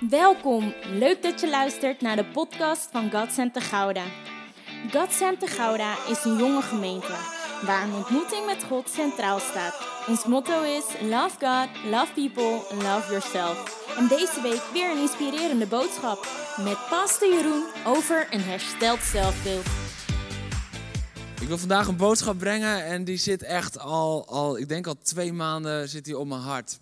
[0.00, 4.04] Welkom, leuk dat je luistert naar de podcast van God Center Gouda.
[4.92, 7.12] God Center Gouda is een jonge gemeente
[7.66, 9.88] waar een ontmoeting met God centraal staat.
[10.08, 13.86] Ons motto is Love God, Love People, Love Yourself.
[13.96, 16.26] En deze week weer een inspirerende boodschap
[16.64, 19.66] met Pastor Jeroen over een hersteld zelfbeeld.
[21.40, 24.96] Ik wil vandaag een boodschap brengen en die zit echt al, al ik denk al
[25.02, 26.78] twee maanden zit die op mijn hart.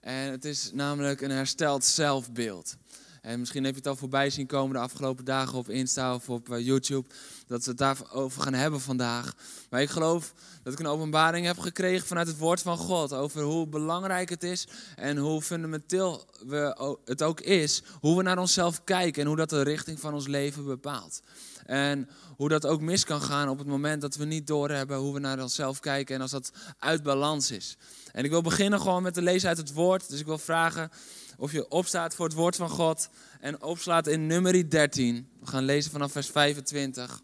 [0.00, 2.76] En het is namelijk een hersteld zelfbeeld.
[3.22, 6.30] En misschien heb je het al voorbij zien komen de afgelopen dagen op Insta of
[6.30, 7.08] op eh, YouTube.
[7.46, 9.34] Dat we het daarover gaan hebben vandaag.
[9.70, 13.12] Maar ik geloof dat ik een openbaring heb gekregen vanuit het woord van God.
[13.12, 17.82] Over hoe belangrijk het is en hoe fundamenteel we, het ook is.
[18.00, 21.22] Hoe we naar onszelf kijken en hoe dat de richting van ons leven bepaalt.
[21.68, 25.14] En hoe dat ook mis kan gaan op het moment dat we niet doorhebben hoe
[25.14, 27.76] we naar onszelf kijken en als dat uit balans is.
[28.12, 30.08] En ik wil beginnen gewoon met te lezen uit het woord.
[30.08, 30.90] Dus ik wil vragen
[31.36, 33.08] of je opstaat voor het woord van God
[33.40, 35.28] en opslaat in nummer 13.
[35.40, 37.22] We gaan lezen vanaf vers 25.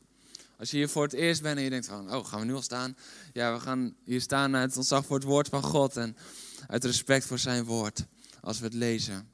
[0.58, 2.54] Als je hier voor het eerst bent en je denkt van, oh, gaan we nu
[2.54, 2.96] al staan?
[3.32, 6.16] Ja, we gaan hier staan uit ontzag voor het woord van God en
[6.66, 8.06] uit respect voor zijn woord
[8.40, 9.28] als we het lezen.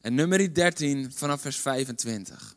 [0.00, 2.56] En nummer 13 vanaf vers 25.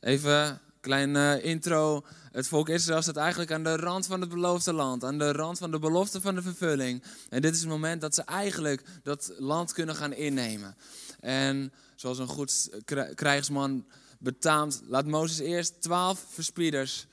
[0.00, 2.04] Even kleine intro.
[2.32, 5.58] Het volk Israël staat eigenlijk aan de rand van het beloofde land, aan de rand
[5.58, 7.02] van de belofte van de vervulling.
[7.28, 10.76] En dit is het moment dat ze eigenlijk dat land kunnen gaan innemen.
[11.20, 12.70] En zoals een goed
[13.14, 13.86] krijgsman
[14.18, 17.06] betaamt, laat Mozes eerst twaalf verspieders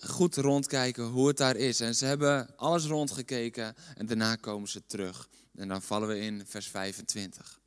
[0.00, 1.80] goed rondkijken hoe het daar is.
[1.80, 5.28] En ze hebben alles rondgekeken en daarna komen ze terug.
[5.54, 7.60] En dan vallen we in vers 25.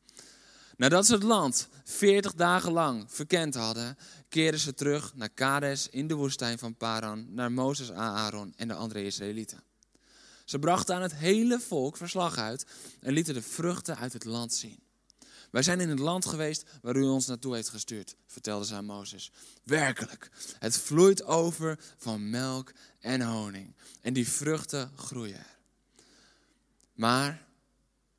[0.78, 3.98] Nadat ze het land 40 dagen lang verkend hadden,
[4.30, 8.74] keerden ze terug naar Kades in de woestijn van Paran, naar Mozes, Aaron en de
[8.74, 9.64] andere Israëlieten.
[10.46, 12.66] Ze brachten aan het hele volk verslag uit
[13.00, 14.80] en lieten de vruchten uit het land zien.
[15.52, 18.86] Wij zijn in het land geweest waar u ons naartoe heeft gestuurd, vertelde ze aan
[18.86, 19.32] Mozes.
[19.64, 23.76] Werkelijk, het vloeit over van melk en honing.
[24.02, 25.58] En die vruchten groeien er.
[26.94, 27.46] Maar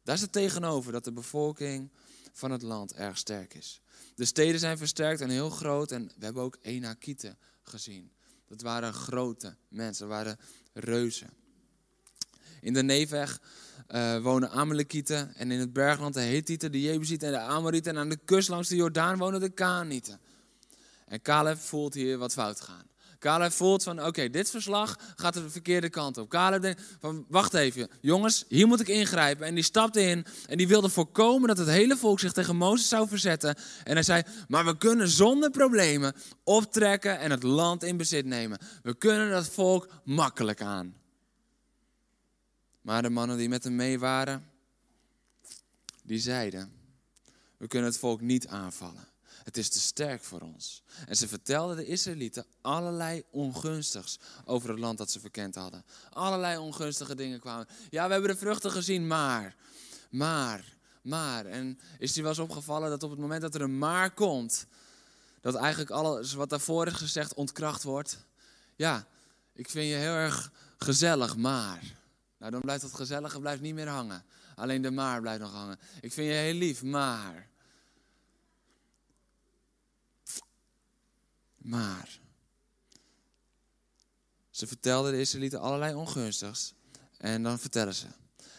[0.03, 1.91] daar is het tegenover dat de bevolking
[2.37, 3.81] van het land erg sterk is.
[4.15, 5.93] De steden zijn versterkt en heel groot.
[5.93, 8.11] En we hebben ook Enakieten gezien.
[8.49, 10.39] Dat waren grote mensen, dat waren
[10.73, 11.31] reuzen.
[12.61, 13.41] In de Neveg
[13.89, 15.35] uh, wonen Amalekieten.
[15.35, 17.93] En in het bergland de Hethieten, de Jebusieten en de Amorieten.
[17.93, 20.21] En aan de kust langs de Jordaan wonen de Kaanieten.
[21.07, 22.87] En Caleb voelt hier wat fout gaan.
[23.19, 26.29] Caleb voelt van, oké, dit verslag gaat de verkeerde kant op.
[26.29, 29.47] Caleb denkt van, wacht even, jongens, hier moet ik ingrijpen.
[29.47, 32.89] En die stapte in en die wilde voorkomen dat het hele volk zich tegen Mozes
[32.89, 33.57] zou verzetten.
[33.85, 38.59] En hij zei, maar we kunnen zonder problemen optrekken en het land in bezit nemen.
[38.83, 40.95] We kunnen dat volk makkelijk aan.
[42.81, 44.51] Maar de mannen die met hem mee waren,
[46.03, 46.73] die zeiden,
[47.57, 49.09] we kunnen het volk niet aanvallen.
[49.47, 50.83] Het is te sterk voor ons.
[51.09, 55.85] En ze vertelden de Israëlieten allerlei ongunstigs over het land dat ze verkend hadden.
[56.11, 57.67] Allerlei ongunstige dingen kwamen.
[57.91, 59.57] Ja, we hebben de vruchten gezien, maar,
[60.11, 61.47] maar, maar.
[61.47, 64.67] En is die wel eens opgevallen dat op het moment dat er een maar komt,
[65.41, 68.27] dat eigenlijk alles wat daarvoor is gezegd ontkracht wordt?
[68.77, 69.07] Ja,
[69.53, 71.83] ik vind je heel erg gezellig, maar.
[72.39, 74.25] Nou, dan blijft dat gezellige blijft niet meer hangen.
[74.55, 75.79] Alleen de maar blijft nog hangen.
[76.01, 77.55] Ik vind je heel lief, maar.
[81.67, 82.21] Maar
[84.51, 86.75] ze vertelden de Israëlieten allerlei ongunstigs.
[87.19, 88.07] En dan vertellen ze.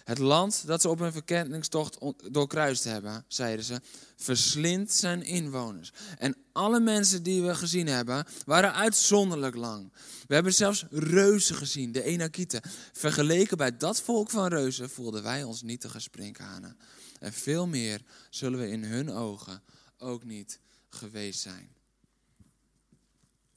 [0.03, 1.97] Het land dat ze op hun verkenningstocht
[2.31, 3.81] doorkruist hebben, zeiden ze,
[4.15, 5.91] verslindt zijn inwoners.
[6.17, 9.93] En alle mensen die we gezien hebben, waren uitzonderlijk lang.
[10.27, 12.61] We hebben zelfs reuzen gezien, de Enakieten.
[12.93, 16.77] Vergeleken bij dat volk van reuzen voelden wij ons niet te gesprinkhanen.
[17.19, 19.63] En veel meer zullen we in hun ogen
[19.97, 20.59] ook niet
[20.89, 21.76] geweest zijn.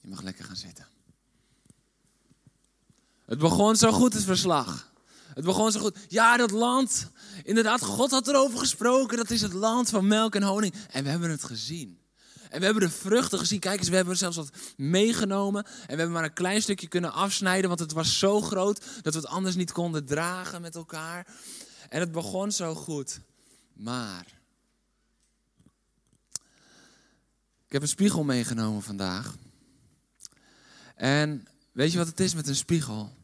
[0.01, 0.87] Je mag lekker gaan zitten.
[3.25, 4.93] Het begon zo goed, het verslag.
[5.35, 5.97] Het begon zo goed.
[6.09, 7.11] Ja, dat land.
[7.45, 9.17] Inderdaad, God had erover gesproken.
[9.17, 10.75] Dat is het land van melk en honing.
[10.91, 11.99] En we hebben het gezien.
[12.51, 13.59] En we hebben de vruchten gezien.
[13.59, 15.65] Kijk eens, we hebben zelfs wat meegenomen.
[15.65, 17.69] En we hebben maar een klein stukje kunnen afsnijden.
[17.69, 21.27] Want het was zo groot dat we het anders niet konden dragen met elkaar.
[21.89, 23.21] En het begon zo goed.
[23.73, 24.27] Maar.
[27.67, 29.35] Ik heb een spiegel meegenomen vandaag.
[31.01, 33.17] En weet je wat het is met een spiegel?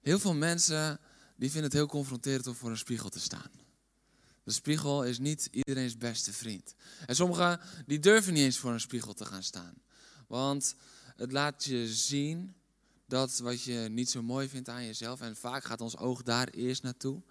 [0.00, 1.00] Heel veel mensen
[1.36, 3.50] die vinden het heel confronterend om voor een spiegel te staan.
[4.44, 6.74] De spiegel is niet iedereen's beste vriend.
[7.06, 9.74] En sommigen die durven niet eens voor een spiegel te gaan staan.
[10.26, 10.74] Want
[11.16, 12.54] het laat je zien
[13.06, 15.20] dat wat je niet zo mooi vindt aan jezelf.
[15.20, 17.22] En vaak gaat ons oog daar eerst naartoe.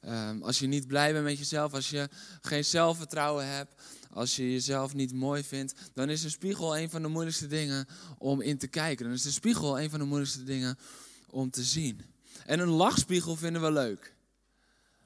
[0.00, 2.08] Ehm, als je niet blij bent met jezelf, als je
[2.40, 3.74] geen zelfvertrouwen hebt,
[4.10, 7.86] als je jezelf niet mooi vindt, dan is een spiegel een van de moeilijkste dingen
[8.18, 9.04] om in te kijken.
[9.04, 10.78] Dan is de spiegel een van de moeilijkste dingen
[11.30, 12.00] om te zien.
[12.46, 14.16] En een lachspiegel vinden we leuk.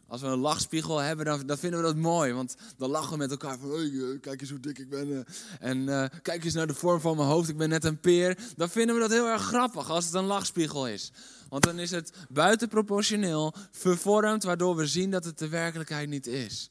[0.06, 2.32] Als we een lachspiegel hebben, dan, dan, vinden we dat mooi.
[2.32, 5.16] Want dan lachen we met elkaar van, hey, kijk eens hoe dik ik ben.
[5.16, 5.68] Eh.
[5.68, 8.38] En uh, kijk eens naar de vorm van mijn hoofd, ik ben net een peer.
[8.56, 11.12] Dan vinden we dat heel erg grappig als het een lachspiegel is.
[11.48, 16.70] Want dan is het buitenproportioneel vervormd, waardoor we zien dat het de werkelijkheid niet is.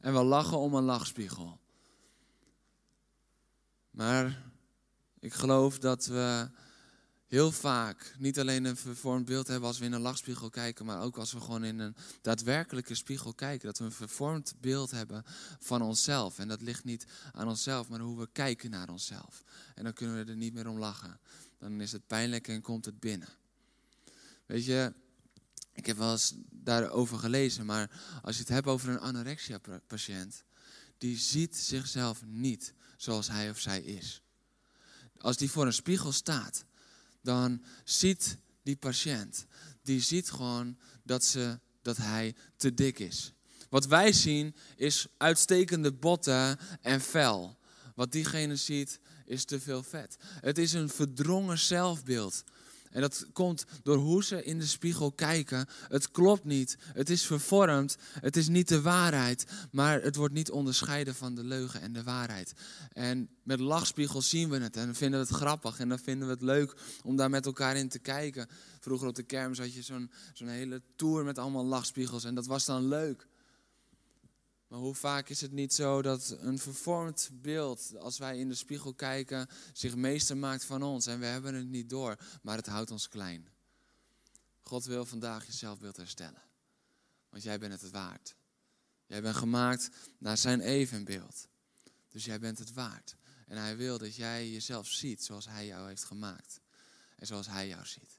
[0.00, 1.58] En we lachen om een lachspiegel.
[3.96, 4.42] Maar
[5.18, 6.50] ik geloof dat we
[7.26, 11.00] heel vaak niet alleen een vervormd beeld hebben als we in een lachspiegel kijken, maar
[11.00, 13.66] ook als we gewoon in een daadwerkelijke spiegel kijken.
[13.66, 15.24] Dat we een vervormd beeld hebben
[15.60, 16.38] van onszelf.
[16.38, 19.42] En dat ligt niet aan onszelf, maar hoe we kijken naar onszelf.
[19.74, 21.20] En dan kunnen we er niet meer om lachen.
[21.58, 23.28] Dan is het pijnlijk en komt het binnen.
[24.46, 24.92] Weet je,
[25.72, 27.90] ik heb wel eens daarover gelezen, maar
[28.22, 30.44] als je het hebt over een anorexia-patiënt,
[30.98, 34.22] die ziet zichzelf niet zoals hij of zij is.
[35.18, 36.64] Als die voor een spiegel staat,
[37.22, 39.46] dan ziet die patiënt,
[39.82, 43.32] die ziet gewoon dat, ze, dat hij te dik is.
[43.68, 47.58] Wat wij zien is uitstekende botten en vel.
[47.94, 50.16] Wat diegene ziet is te veel vet.
[50.40, 52.44] Het is een verdrongen zelfbeeld.
[52.96, 55.66] En dat komt door hoe ze in de spiegel kijken.
[55.88, 56.76] Het klopt niet.
[56.92, 57.96] Het is vervormd.
[58.20, 59.46] Het is niet de waarheid.
[59.70, 62.52] Maar het wordt niet onderscheiden van de leugen en de waarheid.
[62.92, 64.76] En met lachspiegels zien we het.
[64.76, 65.78] En vinden we het grappig.
[65.78, 68.48] En dan vinden we het leuk om daar met elkaar in te kijken.
[68.80, 72.24] Vroeger op de kermis had je zo'n zo'n hele tour met allemaal lachspiegels.
[72.24, 73.26] En dat was dan leuk.
[74.76, 78.94] Hoe vaak is het niet zo dat een vervormd beeld, als wij in de spiegel
[78.94, 82.90] kijken, zich meester maakt van ons en we hebben het niet door, maar het houdt
[82.90, 83.48] ons klein.
[84.60, 86.42] God wil vandaag je zelfbeeld herstellen,
[87.30, 88.36] want jij bent het waard.
[89.06, 91.48] Jij bent gemaakt naar zijn evenbeeld,
[92.08, 93.16] dus jij bent het waard.
[93.46, 96.60] En hij wil dat jij jezelf ziet zoals hij jou heeft gemaakt
[97.16, 98.15] en zoals hij jou ziet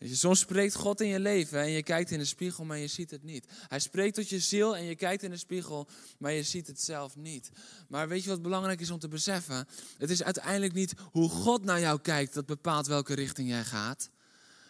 [0.00, 3.10] soms spreekt God in je leven en je kijkt in de spiegel, maar je ziet
[3.10, 3.46] het niet.
[3.68, 5.88] Hij spreekt tot je ziel en je kijkt in de spiegel,
[6.18, 7.50] maar je ziet het zelf niet.
[7.88, 9.68] Maar weet je wat belangrijk is om te beseffen?
[9.98, 14.10] Het is uiteindelijk niet hoe God naar jou kijkt dat bepaalt welke richting jij gaat.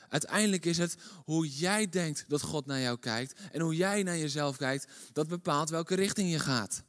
[0.09, 4.19] Uiteindelijk is het hoe jij denkt dat God naar jou kijkt en hoe jij naar
[4.19, 6.83] jezelf kijkt, dat bepaalt welke richting je gaat.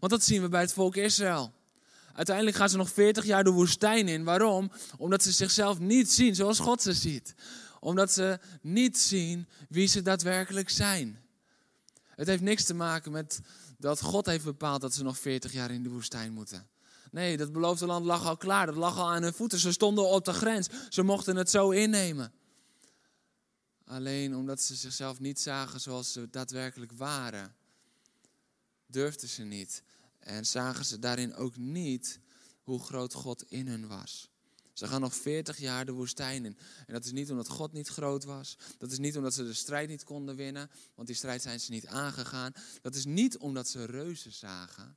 [0.00, 1.52] Want dat zien we bij het volk Israël.
[2.16, 4.24] Uiteindelijk gaan ze nog 40 jaar de woestijn in.
[4.24, 4.70] Waarom?
[4.98, 7.34] Omdat ze zichzelf niet zien zoals God ze ziet
[7.86, 11.24] omdat ze niet zien wie ze daadwerkelijk zijn.
[12.08, 13.40] Het heeft niks te maken met
[13.78, 16.68] dat God heeft bepaald dat ze nog 40 jaar in de woestijn moeten.
[17.10, 18.66] Nee, dat beloofde land lag al klaar.
[18.66, 19.58] Dat lag al aan hun voeten.
[19.58, 20.68] Ze stonden op de grens.
[20.88, 22.32] Ze mochten het zo innemen.
[23.84, 27.54] Alleen omdat ze zichzelf niet zagen zoals ze daadwerkelijk waren,
[28.86, 29.82] durfden ze niet.
[30.26, 32.20] En zagen ze daarin ook niet
[32.62, 34.30] hoe groot God in hun was.
[34.72, 36.56] Ze gaan nog 40 jaar de woestijn in.
[36.86, 38.56] En dat is niet omdat God niet groot was.
[38.78, 40.70] Dat is niet omdat ze de strijd niet konden winnen.
[40.94, 42.52] Want die strijd zijn ze niet aangegaan.
[42.82, 44.96] Dat is niet omdat ze reuzen zagen.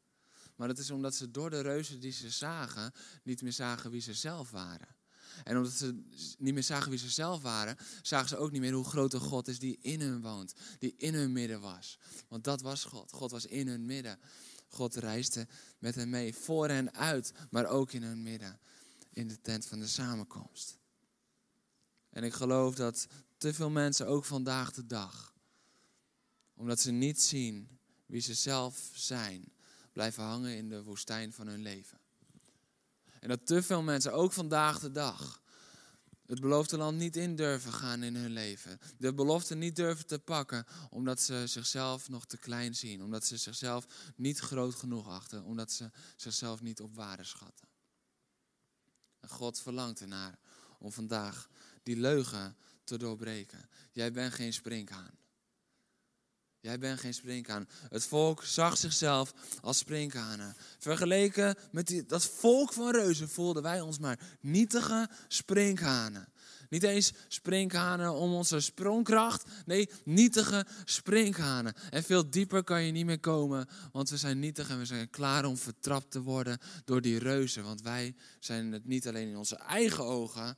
[0.56, 2.94] Maar dat is omdat ze door de reuzen die ze zagen,
[3.24, 4.96] niet meer zagen wie ze zelf waren.
[5.44, 6.04] En omdat ze
[6.38, 9.20] niet meer zagen wie ze zelf waren, zagen ze ook niet meer hoe groot de
[9.20, 10.54] God is die in hun woont.
[10.80, 12.00] Die in hun midden was.
[12.28, 13.12] Want dat was God.
[13.12, 14.20] God was in hun midden.
[14.70, 15.48] God reisde
[15.80, 18.60] met hen mee, voor en uit, maar ook in hun midden
[19.12, 20.78] in de tent van de samenkomst.
[22.10, 23.08] En ik geloof dat
[23.38, 25.34] te veel mensen ook vandaag de dag,
[26.54, 29.54] omdat ze niet zien wie ze zelf zijn,
[29.94, 32.00] blijven hangen in de woestijn van hun leven.
[33.20, 35.42] En dat te veel mensen ook vandaag de dag
[36.30, 38.80] het beloofde land niet in durven gaan in hun leven.
[38.98, 43.04] De belofte niet durven te pakken omdat ze zichzelf nog te klein zien.
[43.04, 45.44] Omdat ze zichzelf niet groot genoeg achten.
[45.44, 47.68] Omdat ze zichzelf niet op waarde schatten.
[49.28, 50.40] God verlangt ernaar
[50.80, 51.50] om vandaag
[51.84, 53.70] die leugen te doorbreken.
[53.92, 55.18] Jij bent geen springhaan.
[56.62, 57.68] Jij bent geen springhaan.
[57.90, 60.56] Het volk zag zichzelf als springhanen.
[60.80, 66.28] Vergeleken met die, dat volk van reuzen voelden wij ons maar nietige springhanen.
[66.70, 69.46] Niet eens sprinkhanen om onze sprongkracht.
[69.66, 71.74] Nee, nietige sprinkhanen.
[71.90, 73.68] En veel dieper kan je niet meer komen.
[73.92, 77.64] Want we zijn nietig en we zijn klaar om vertrapt te worden door die reuzen.
[77.64, 80.58] Want wij zijn het niet alleen in onze eigen ogen.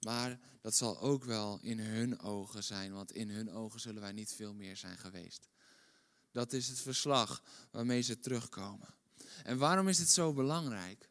[0.00, 2.92] Maar dat zal ook wel in hun ogen zijn.
[2.92, 5.48] Want in hun ogen zullen wij niet veel meer zijn geweest.
[6.32, 8.94] Dat is het verslag waarmee ze terugkomen.
[9.42, 11.10] En waarom is het zo belangrijk?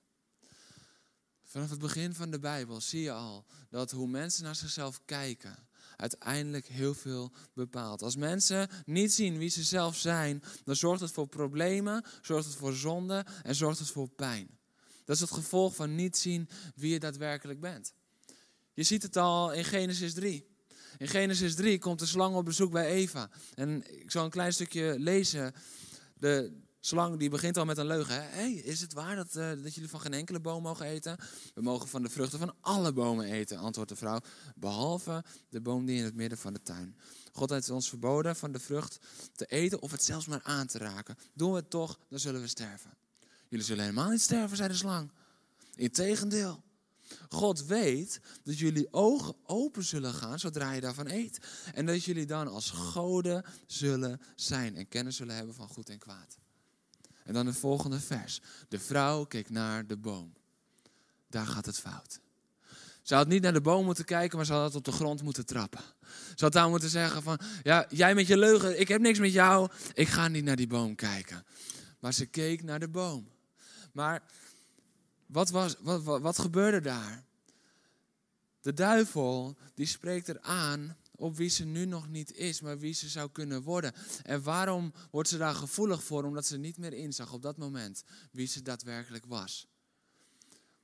[1.44, 5.68] Vanaf het begin van de Bijbel zie je al dat hoe mensen naar zichzelf kijken,
[5.96, 8.02] uiteindelijk heel veel bepaalt.
[8.02, 12.56] Als mensen niet zien wie ze zelf zijn, dan zorgt het voor problemen, zorgt het
[12.56, 14.58] voor zonde en zorgt het voor pijn.
[15.06, 17.94] Dat is het gevolg van niet zien wie je daadwerkelijk bent.
[18.74, 20.48] Je ziet het al in Genesis 3.
[20.98, 23.30] In Genesis 3 komt de slang op bezoek bij Eva.
[23.54, 25.54] En ik zal een klein stukje lezen.
[26.14, 28.16] De slang die begint al met een leugen.
[28.16, 31.18] Hé, hey, is het waar dat, uh, dat jullie van geen enkele boom mogen eten?
[31.54, 34.20] We mogen van de vruchten van alle bomen eten, antwoordt de vrouw.
[34.56, 36.96] Behalve de boom die in het midden van de tuin.
[37.32, 39.00] God heeft ons verboden van de vrucht
[39.36, 41.18] te eten of het zelfs maar aan te raken.
[41.34, 42.98] Doen we het toch, dan zullen we sterven.
[43.48, 45.12] Jullie zullen helemaal niet sterven, zei de slang.
[45.76, 46.64] Integendeel.
[47.30, 51.40] God weet dat jullie ogen open zullen gaan zodra je daarvan eet.
[51.74, 56.00] En dat jullie dan als goden zullen zijn en kennis zullen hebben van goed en
[56.00, 56.38] kwaad.
[57.24, 58.42] En dan het volgende vers.
[58.68, 60.34] De vrouw keek naar de boom.
[61.30, 62.20] Daar gaat het fout.
[63.02, 65.46] Ze had niet naar de boom moeten kijken, maar ze had op de grond moeten
[65.46, 65.82] trappen.
[66.36, 69.32] Ze had daar moeten zeggen van, ja, jij met je leugen, ik heb niks met
[69.32, 71.46] jou, ik ga niet naar die boom kijken.
[72.00, 73.30] Maar ze keek naar de boom.
[73.94, 74.24] Maar
[75.32, 77.26] wat, was, wat, wat, gebeurde daar?
[78.62, 82.94] De duivel die spreekt er aan op wie ze nu nog niet is, maar wie
[82.94, 83.94] ze zou kunnen worden.
[84.24, 86.24] En waarom wordt ze daar gevoelig voor?
[86.24, 89.68] Omdat ze niet meer inzag op dat moment wie ze daadwerkelijk was.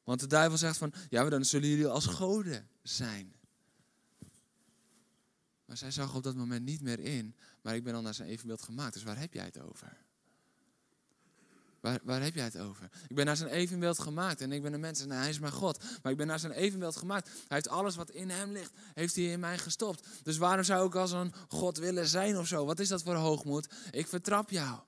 [0.04, 3.36] Want de duivel zegt van, ja, dan zullen jullie als goden zijn.
[5.66, 8.30] Maar zij zag op dat moment niet meer in, maar ik ben al naar zijn
[8.30, 10.05] evenbeeld gemaakt, dus waar heb jij het over?
[11.86, 12.90] Waar, waar heb jij het over?
[13.08, 15.54] Ik ben naar zijn evenbeeld gemaakt en ik ben een mens en hij is mijn
[15.54, 15.84] God.
[16.02, 17.28] Maar ik ben naar zijn evenbeeld gemaakt.
[17.28, 20.08] Hij heeft alles wat in hem ligt, heeft hij in mij gestopt.
[20.24, 22.66] Dus waarom zou ik als een God willen zijn of zo?
[22.66, 23.68] Wat is dat voor hoogmoed?
[23.92, 24.80] Ik vertrap jou.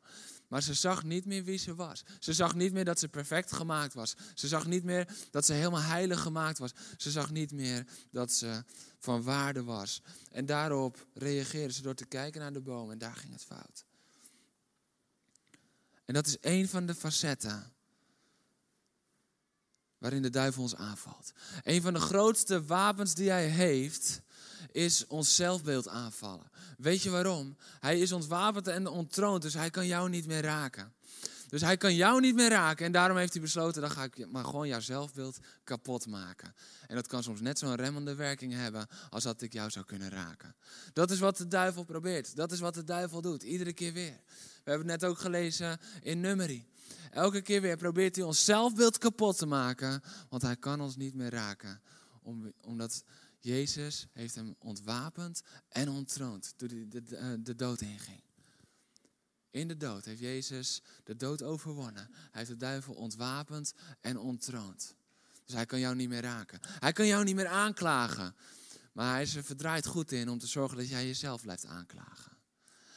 [0.47, 2.03] Maar ze zag niet meer wie ze was.
[2.19, 4.15] Ze zag niet meer dat ze perfect gemaakt was.
[4.33, 6.71] Ze zag niet meer dat ze helemaal heilig gemaakt was.
[6.97, 8.63] Ze zag niet meer dat ze
[8.99, 10.01] van waarde was.
[10.31, 13.86] En daarop reageerde ze door te kijken naar de boom en daar ging het fout.
[16.07, 17.73] En dat is een van de facetten
[19.97, 21.31] waarin de duivel ons aanvalt.
[21.63, 24.21] Een van de grootste wapens die hij heeft,
[24.71, 26.51] is ons zelfbeeld aanvallen.
[26.77, 27.57] Weet je waarom?
[27.79, 30.93] Hij is ontwapend en ontroond, dus hij kan jou niet meer raken.
[31.47, 34.31] Dus hij kan jou niet meer raken en daarom heeft hij besloten, dan ga ik
[34.31, 36.53] maar gewoon jouw zelfbeeld kapot maken.
[36.87, 40.09] En dat kan soms net zo'n remmende werking hebben als dat ik jou zou kunnen
[40.09, 40.55] raken.
[40.93, 42.35] Dat is wat de duivel probeert.
[42.35, 44.19] Dat is wat de duivel doet, iedere keer weer.
[44.63, 46.67] We hebben het net ook gelezen in Nummerie.
[47.11, 51.13] Elke keer weer probeert hij ons zelfbeeld kapot te maken, want hij kan ons niet
[51.13, 51.81] meer raken.
[52.61, 53.03] omdat
[53.39, 58.21] Jezus heeft hem ontwapend en ontroond toen hij de, de, de dood inging.
[59.57, 62.07] In de dood heeft Jezus de dood overwonnen.
[62.11, 64.95] Hij heeft de duivel ontwapend en ontroond.
[65.45, 66.59] Dus hij kan jou niet meer raken.
[66.61, 68.35] Hij kan jou niet meer aanklagen.
[68.93, 72.37] Maar hij is er verdraaid goed in om te zorgen dat jij jezelf blijft aanklagen.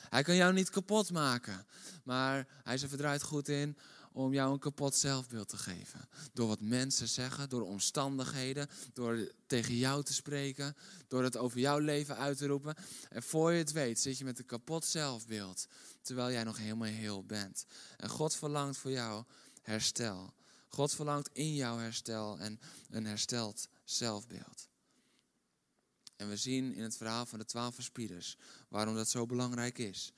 [0.09, 1.67] Hij kan jou niet kapot maken.
[2.05, 3.77] Maar hij is er verdraaid goed in
[4.13, 6.09] om jou een kapot zelfbeeld te geven.
[6.33, 10.77] Door wat mensen zeggen, door omstandigheden, door tegen jou te spreken,
[11.09, 12.75] door het over jouw leven uit te roepen.
[13.09, 15.67] En voor je het weet zit je met een kapot zelfbeeld,
[16.03, 17.65] terwijl jij nog helemaal heel bent.
[17.97, 19.25] En God verlangt voor jou
[19.63, 20.35] herstel.
[20.69, 24.69] God verlangt in jou herstel en een hersteld zelfbeeld.
[26.17, 28.37] En we zien in het verhaal van de twaalf verspieders
[28.69, 30.13] waarom dat zo belangrijk is.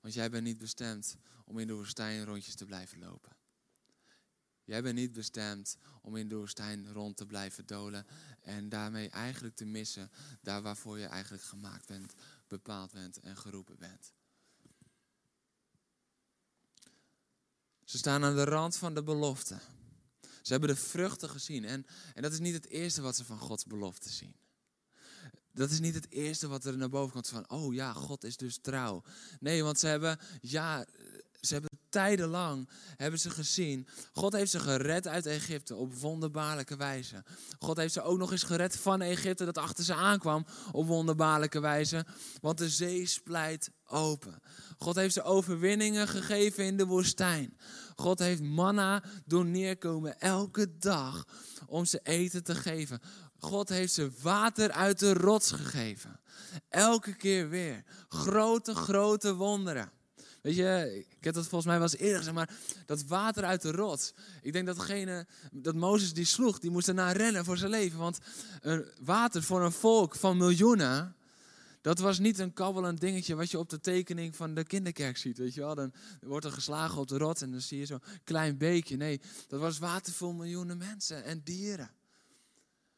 [0.00, 1.16] Want jij bent niet bestemd
[1.50, 3.36] om in de woestijn rondjes te blijven lopen.
[4.64, 8.06] Jij bent niet bestemd om in de woestijn rond te blijven dolen
[8.40, 12.14] en daarmee eigenlijk te missen daar waarvoor je eigenlijk gemaakt bent,
[12.46, 14.12] bepaald bent en geroepen bent.
[17.84, 19.58] Ze staan aan de rand van de belofte.
[20.42, 23.38] Ze hebben de vruchten gezien en, en dat is niet het eerste wat ze van
[23.38, 24.36] Gods belofte zien.
[25.52, 28.36] Dat is niet het eerste wat er naar boven komt van, oh ja, God is
[28.36, 29.02] dus trouw.
[29.40, 30.86] Nee, want ze hebben, ja,
[31.40, 33.88] ze hebben tijdenlang hebben ze gezien.
[34.12, 37.24] God heeft ze gered uit Egypte op wonderbaarlijke wijze.
[37.58, 41.60] God heeft ze ook nog eens gered van Egypte dat achter ze aankwam op wonderbaarlijke
[41.60, 42.06] wijze.
[42.40, 44.38] Want de zee splijt open.
[44.78, 47.58] God heeft ze overwinningen gegeven in de woestijn.
[47.96, 51.24] God heeft manna doen neerkomen elke dag
[51.66, 53.00] om ze eten te geven.
[53.38, 56.20] God heeft ze water uit de rots gegeven.
[56.68, 57.84] Elke keer weer.
[58.08, 59.92] Grote, grote wonderen.
[60.42, 62.50] Weet je, ik heb dat volgens mij wel eens eerder gezegd, maar
[62.86, 64.12] dat water uit de rots.
[64.42, 67.98] Ik denk dat degene, dat Mozes die sloeg, die moest ernaar rennen voor zijn leven.
[67.98, 68.18] Want
[69.00, 71.14] water voor een volk van miljoenen,
[71.80, 75.38] dat was niet een kabbelend dingetje wat je op de tekening van de kinderkerk ziet.
[75.38, 78.02] Weet je wel, dan wordt er geslagen op de rots en dan zie je zo'n
[78.24, 78.96] klein beekje.
[78.96, 81.90] Nee, dat was water voor miljoenen mensen en dieren.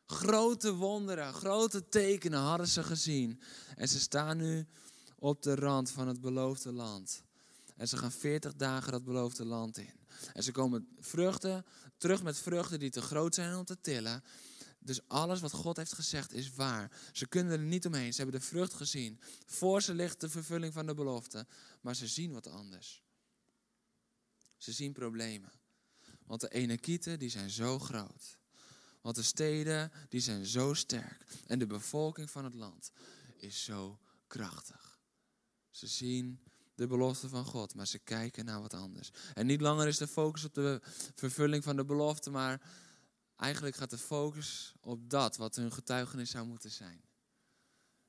[0.07, 3.41] Grote wonderen, grote tekenen hadden ze gezien.
[3.77, 4.67] En ze staan nu
[5.19, 7.23] op de rand van het beloofde land.
[7.83, 9.95] En ze gaan 40 dagen dat beloofde land in.
[10.33, 11.65] En ze komen vruchten,
[11.97, 14.25] terug met vruchten die te groot zijn om te tillen.
[14.79, 16.91] Dus alles wat God heeft gezegd is waar.
[17.13, 18.13] Ze kunnen er niet omheen.
[18.13, 19.21] Ze hebben de vrucht gezien.
[19.47, 21.47] Voor ze ligt de vervulling van de belofte.
[21.81, 23.03] Maar ze zien wat anders.
[24.57, 25.53] Ze zien problemen.
[26.27, 28.39] Want de Enekieten die zijn zo groot.
[29.01, 31.25] Want de steden die zijn zo sterk.
[31.47, 32.91] En de bevolking van het land
[33.37, 35.01] is zo krachtig.
[35.71, 36.41] Ze zien
[36.83, 39.11] de belofte van God, maar ze kijken naar wat anders.
[39.35, 40.81] En niet langer is de focus op de
[41.15, 42.61] vervulling van de belofte, maar
[43.37, 47.01] eigenlijk gaat de focus op dat wat hun getuigenis zou moeten zijn.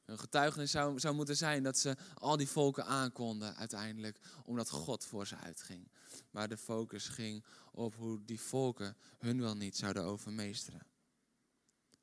[0.03, 5.05] Hun getuigenis zou, zou moeten zijn dat ze al die volken aankonden uiteindelijk, omdat God
[5.05, 5.91] voor ze uitging.
[6.31, 10.92] Maar de focus ging op hoe die volken hun wel niet zouden overmeesteren.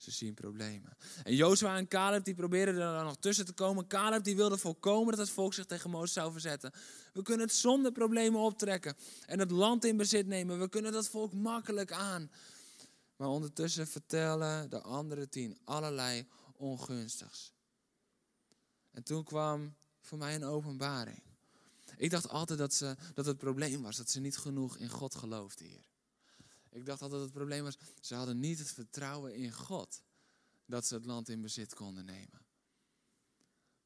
[0.00, 0.96] Ze zien problemen.
[1.22, 3.86] En Jozua en Caleb die probeerden er dan nog tussen te komen.
[3.86, 6.72] Caleb die wilde voorkomen dat het volk zich tegen Mozes zou verzetten.
[7.12, 10.58] We kunnen het zonder problemen optrekken en het land in bezit nemen.
[10.58, 12.30] We kunnen dat volk makkelijk aan.
[13.16, 16.26] Maar ondertussen vertellen de andere tien allerlei
[16.56, 17.52] ongunstigs.
[18.90, 21.22] En toen kwam voor mij een openbaring.
[21.96, 25.14] Ik dacht altijd dat, ze, dat het probleem was dat ze niet genoeg in God
[25.14, 25.89] geloofden hier.
[26.70, 30.02] Ik dacht altijd dat het probleem was, ze hadden niet het vertrouwen in God
[30.64, 32.46] dat ze het land in bezit konden nemen.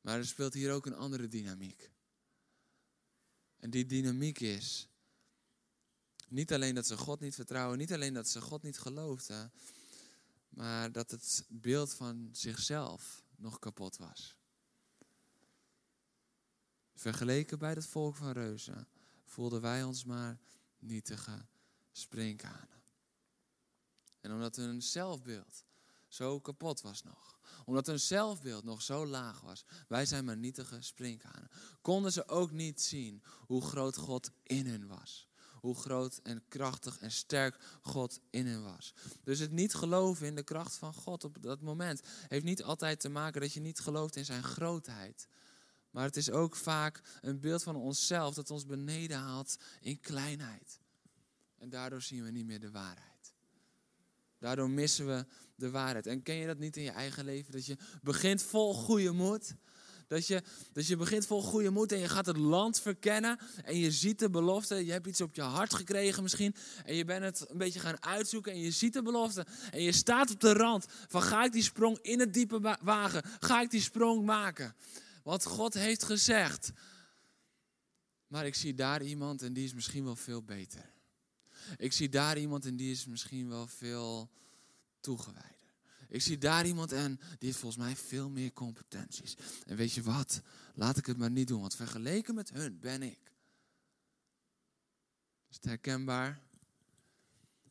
[0.00, 1.90] Maar er speelt hier ook een andere dynamiek.
[3.56, 4.88] En die dynamiek is
[6.28, 9.52] niet alleen dat ze God niet vertrouwen, niet alleen dat ze God niet geloofden,
[10.48, 14.36] maar dat het beeld van zichzelf nog kapot was.
[16.94, 18.88] Vergeleken bij het volk van reuzen
[19.24, 20.38] voelden wij ons maar
[20.78, 21.46] nietige
[21.96, 22.82] sprinkhanen.
[24.20, 25.64] En omdat hun zelfbeeld
[26.08, 30.82] zo kapot was nog, omdat hun zelfbeeld nog zo laag was, wij zijn maar nietige
[30.82, 35.28] sprinkhanen, konden ze ook niet zien hoe groot God in hen was
[35.64, 38.94] hoe groot en krachtig en sterk God in hen was.
[39.22, 43.00] Dus het niet geloven in de kracht van God op dat moment heeft niet altijd
[43.00, 45.28] te maken dat je niet gelooft in zijn grootheid.
[45.90, 50.80] Maar het is ook vaak een beeld van onszelf dat ons beneden haalt in kleinheid.
[51.64, 53.34] En daardoor zien we niet meer de waarheid.
[54.38, 56.06] Daardoor missen we de waarheid.
[56.06, 57.52] En ken je dat niet in je eigen leven?
[57.52, 59.54] Dat je begint vol goede moed.
[60.06, 63.38] Dat je, dat je begint vol goede moed en je gaat het land verkennen.
[63.64, 64.84] En je ziet de belofte.
[64.84, 66.54] Je hebt iets op je hart gekregen misschien.
[66.84, 68.52] En je bent het een beetje gaan uitzoeken.
[68.52, 69.46] En je ziet de belofte.
[69.70, 73.22] En je staat op de rand van ga ik die sprong in het diepe wagen?
[73.40, 74.74] Ga ik die sprong maken?
[75.22, 76.72] Want God heeft gezegd.
[78.26, 80.93] Maar ik zie daar iemand en die is misschien wel veel beter.
[81.76, 84.30] Ik zie daar iemand en die is misschien wel veel
[85.00, 85.52] toegewijder.
[86.08, 89.36] Ik zie daar iemand en die heeft volgens mij veel meer competenties.
[89.66, 90.40] En weet je wat?
[90.74, 93.32] Laat ik het maar niet doen, want vergeleken met hun ben ik.
[95.48, 96.40] Is het herkenbaar?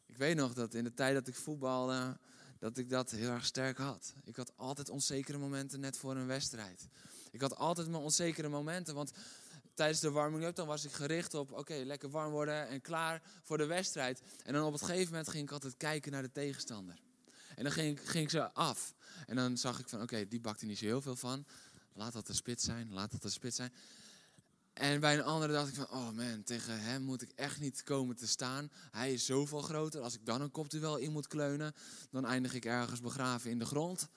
[0.05, 2.19] Ik weet nog dat in de tijd dat ik voetbalde,
[2.59, 4.13] dat ik dat heel erg sterk had.
[4.23, 6.87] Ik had altijd onzekere momenten net voor een wedstrijd.
[7.31, 9.11] Ik had altijd mijn onzekere momenten, want
[9.73, 13.57] tijdens de warming-up dan was ik gericht op, oké, lekker warm worden en klaar voor
[13.57, 14.21] de wedstrijd.
[14.43, 17.01] En dan op het gegeven moment ging ik altijd kijken naar de tegenstander.
[17.55, 18.93] En dan ging, ging ik ze af.
[19.25, 21.45] En dan zag ik van, oké, die bakt er niet zo heel veel van.
[21.93, 23.73] Laat dat de spits zijn, laat dat de spits zijn.
[24.73, 27.83] En bij een andere dacht ik van, oh man, tegen hem moet ik echt niet
[27.83, 28.71] komen te staan.
[28.91, 30.01] Hij is zoveel groter.
[30.01, 31.73] Als ik dan een kopduel in moet kleunen,
[32.11, 34.07] dan eindig ik ergens begraven in de grond.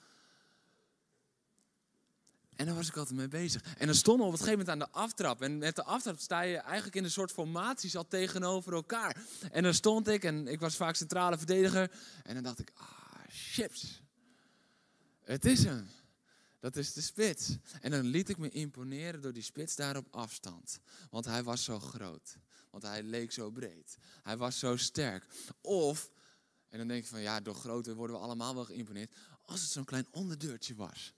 [2.57, 3.63] En daar was ik altijd mee bezig.
[3.77, 5.41] En dan stonden we op het gegeven moment aan de aftrap.
[5.41, 9.17] En met de aftrap sta je eigenlijk in een soort formaties al tegenover elkaar.
[9.51, 11.91] En dan stond ik, en ik was vaak centrale verdediger.
[12.23, 12.87] En dan dacht ik, ah,
[13.29, 14.01] chips.
[15.23, 15.87] Het is hem.
[16.59, 17.57] Dat is de spits.
[17.81, 20.79] En dan liet ik me imponeren door die spits daar op afstand.
[21.09, 22.37] Want hij was zo groot.
[22.71, 23.97] Want hij leek zo breed.
[24.23, 25.25] Hij was zo sterk.
[25.61, 26.11] Of,
[26.69, 29.15] en dan denk ik van ja, door grootte worden we allemaal wel geïmponeerd.
[29.45, 31.13] Als het zo'n klein onderdeurtje was.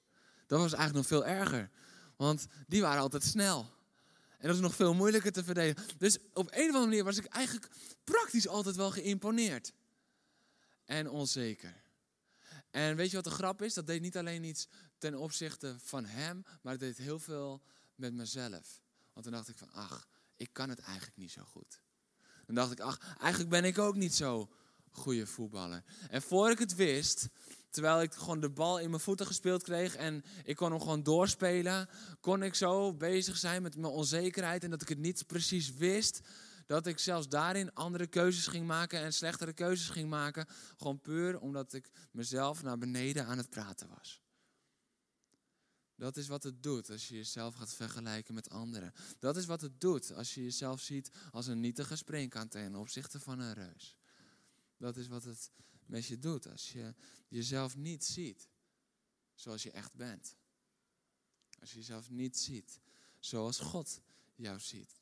[0.49, 1.69] Dat was eigenlijk nog veel erger.
[2.15, 3.71] Want die waren altijd snel.
[4.37, 5.97] En dat is nog veel moeilijker te verdedigen.
[5.97, 7.67] Dus op een of andere manier was ik eigenlijk
[8.03, 9.73] praktisch altijd wel geïmponeerd.
[10.85, 11.81] En onzeker.
[12.71, 13.73] En weet je wat de grap is?
[13.73, 17.61] Dat deed niet alleen iets ten opzichte van hem, maar het deed heel veel
[17.95, 18.81] met mezelf.
[19.13, 21.79] Want toen dacht ik van, ach, ik kan het eigenlijk niet zo goed.
[22.45, 24.49] Dan dacht ik, ach, eigenlijk ben ik ook niet zo
[24.91, 25.83] goede voetballer.
[26.09, 27.27] En voor ik het wist,
[27.69, 31.03] terwijl ik gewoon de bal in mijn voeten gespeeld kreeg en ik kon hem gewoon
[31.03, 35.73] doorspelen, kon ik zo bezig zijn met mijn onzekerheid en dat ik het niet precies
[35.73, 36.21] wist.
[36.65, 40.47] dat ik zelfs daarin andere keuzes ging maken en slechtere keuzes ging maken.
[40.77, 44.21] Gewoon puur omdat ik mezelf naar beneden aan het praten was.
[45.99, 48.93] Dat is wat het doet als je jezelf gaat vergelijken met anderen.
[49.19, 53.19] Dat is wat het doet als je jezelf ziet als een nietige springkaan ten opzichte
[53.19, 53.97] van een reus.
[54.77, 55.51] Dat is wat het
[55.89, 56.93] met je doet als je
[57.27, 58.49] jezelf niet ziet
[59.35, 60.35] zoals je echt bent.
[61.59, 62.79] Als je jezelf niet ziet
[63.19, 64.01] zoals God
[64.35, 64.99] jou ziet.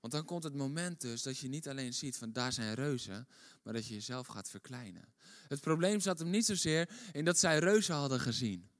[0.00, 3.28] Want dan komt het moment dus dat je niet alleen ziet van daar zijn reuzen,
[3.62, 5.12] maar dat je jezelf gaat verkleinen.
[5.48, 8.70] Het probleem zat hem niet zozeer in dat zij reuzen hadden gezien.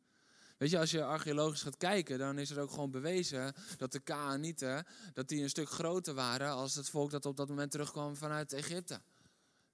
[0.57, 4.01] Weet je, als je archeologisch gaat kijken, dan is er ook gewoon bewezen dat de
[4.01, 8.17] Kaanieten dat die een stuk groter waren als het volk dat op dat moment terugkwam
[8.17, 9.01] vanuit Egypte.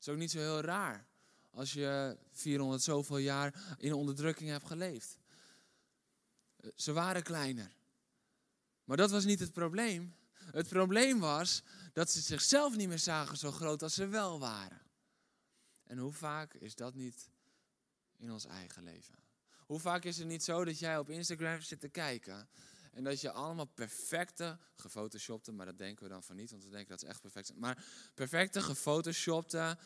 [0.04, 1.06] Is ook niet zo heel raar
[1.50, 5.18] als je 400 zoveel jaar in onderdrukking hebt geleefd.
[6.74, 7.76] Ze waren kleiner.
[8.84, 10.14] Maar dat was niet het probleem.
[10.34, 11.62] Het probleem was
[11.92, 14.80] dat ze zichzelf niet meer zagen zo groot als ze wel waren.
[15.84, 17.28] En hoe vaak is dat niet
[18.16, 19.18] in ons eigen leven?
[19.66, 22.48] Hoe vaak is het niet zo dat jij op Instagram zit te kijken
[22.94, 26.70] en dat je allemaal perfecte, gefotoshopte, maar dat denken we dan van niet, want we
[26.70, 29.78] denken dat ze echt perfect zijn, maar perfecte, gefotoshopte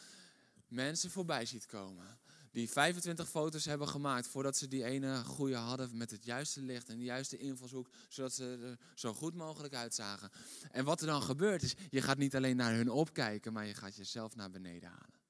[0.69, 2.19] mensen voorbij ziet komen.
[2.53, 6.89] Die 25 foto's hebben gemaakt voordat ze die ene goede hadden met het juiste licht
[6.89, 10.31] en de juiste invalshoek, zodat ze er zo goed mogelijk uitzagen.
[10.71, 13.75] En wat er dan gebeurt is, je gaat niet alleen naar hun opkijken, maar je
[13.75, 15.21] gaat jezelf naar beneden halen.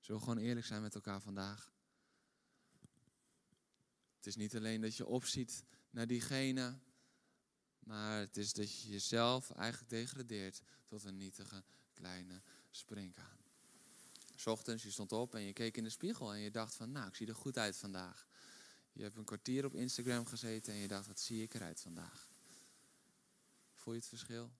[0.00, 1.72] Zullen we gewoon eerlijk zijn met elkaar vandaag?
[4.16, 6.78] Het is niet alleen dat je opziet naar diegene,
[7.86, 11.62] maar het is dat je jezelf eigenlijk degradeert tot een nietige
[11.94, 13.38] kleine springkaan.
[14.44, 17.08] Ochtends, je stond op en je keek in de spiegel en je dacht van, nou,
[17.08, 18.26] ik zie er goed uit vandaag.
[18.92, 22.28] Je hebt een kwartier op Instagram gezeten en je dacht, wat zie ik eruit vandaag?
[23.74, 24.50] Voel je het verschil?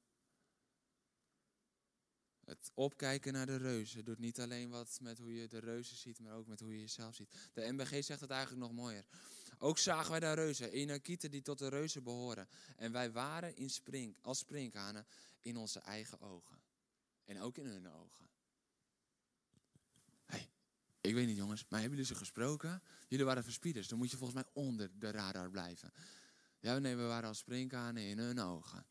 [2.44, 6.20] Het opkijken naar de reuzen doet niet alleen wat met hoe je de reuzen ziet,
[6.20, 7.50] maar ook met hoe je jezelf ziet.
[7.52, 9.04] De MBG zegt het eigenlijk nog mooier.
[9.58, 12.48] Ook zagen wij daar reuzen, Enakieten die tot de reuzen behoren.
[12.76, 15.06] En wij waren in spring, als sprinkhanen
[15.42, 16.58] in onze eigen ogen.
[17.24, 18.28] En ook in hun ogen.
[20.24, 20.50] Hey,
[21.00, 22.82] ik weet niet jongens, maar hebben jullie ze gesproken?
[23.08, 25.92] Jullie waren verspieders, dan moet je volgens mij onder de radar blijven.
[26.60, 28.86] Ja, nee, we waren als sprinkhanen in hun ogen.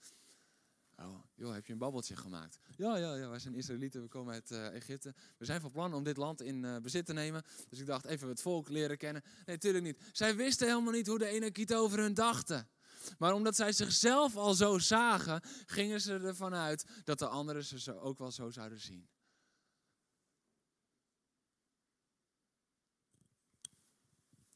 [0.98, 2.60] Oh, joh, heb je een babbeltje gemaakt?
[2.76, 5.14] Ja, ja, ja, wij zijn Israëlieten, we komen uit uh, Egypte.
[5.38, 7.44] We zijn van plan om dit land in uh, bezit te nemen.
[7.70, 9.24] Dus ik dacht, even het volk leren kennen.
[9.26, 10.02] Nee, natuurlijk niet.
[10.12, 12.68] Zij wisten helemaal niet hoe de Enekieten over hun dachten.
[13.18, 18.00] Maar omdat zij zichzelf al zo zagen, gingen ze ervan uit dat de anderen ze
[18.00, 19.08] ook wel zo zouden zien.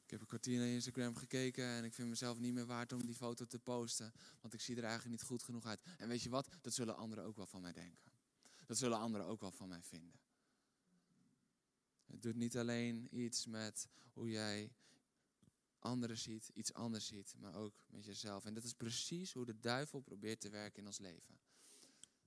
[0.10, 3.06] Ik heb een kwartier naar Instagram gekeken en ik vind mezelf niet meer waard om
[3.06, 4.13] die foto te posten.
[4.41, 5.82] Want ik zie er eigenlijk niet goed genoeg uit.
[5.98, 6.50] En weet je wat?
[6.62, 8.12] Dat zullen anderen ook wel van mij denken.
[8.65, 10.19] Dat zullen anderen ook wel van mij vinden.
[12.06, 14.72] Het doet niet alleen iets met hoe jij
[15.80, 18.45] anderen ziet, iets anders ziet, maar ook met jezelf.
[18.45, 21.39] En dat is precies hoe de duivel probeert te werken in ons leven.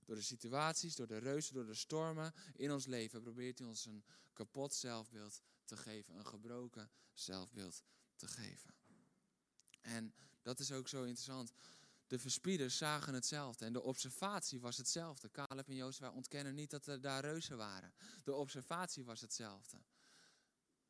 [0.05, 3.85] Door de situaties, door de reuzen, door de stormen in ons leven probeert hij ons
[3.85, 7.83] een kapot zelfbeeld te geven, een gebroken zelfbeeld
[8.15, 8.75] te geven.
[9.81, 11.51] En dat is ook zo interessant.
[12.07, 15.31] De verspieders zagen hetzelfde en de observatie was hetzelfde.
[15.31, 17.93] Caleb en Jozua ontkennen niet dat er daar reuzen waren.
[18.23, 19.77] De observatie was hetzelfde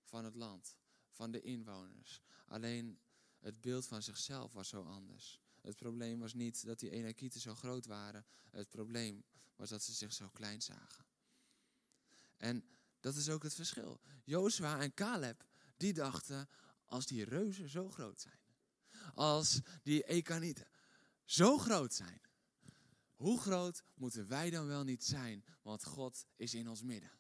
[0.04, 0.78] van het land,
[1.12, 2.22] van de inwoners.
[2.46, 3.00] Alleen
[3.40, 5.42] het beeld van zichzelf was zo anders.
[5.62, 8.26] Het probleem was niet dat die Enakieten zo groot waren.
[8.50, 9.24] Het probleem
[9.56, 11.06] was dat ze zich zo klein zagen.
[12.38, 12.66] En
[13.04, 14.00] dat is ook het verschil.
[14.24, 15.46] Jozua en Caleb,
[15.78, 16.50] die dachten,
[16.86, 18.40] als die reuzen zo groot zijn,
[19.14, 20.68] als die Ekanieten
[21.26, 22.22] zo groot zijn,
[23.16, 27.12] hoe groot moeten wij dan wel niet zijn, want God is in ons midden.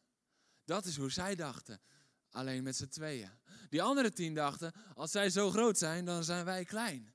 [0.65, 1.81] Dat is hoe zij dachten,
[2.29, 3.31] alleen met z'n tweeën.
[3.69, 7.13] Die andere tien dachten, als zij zo groot zijn, dan zijn wij klein.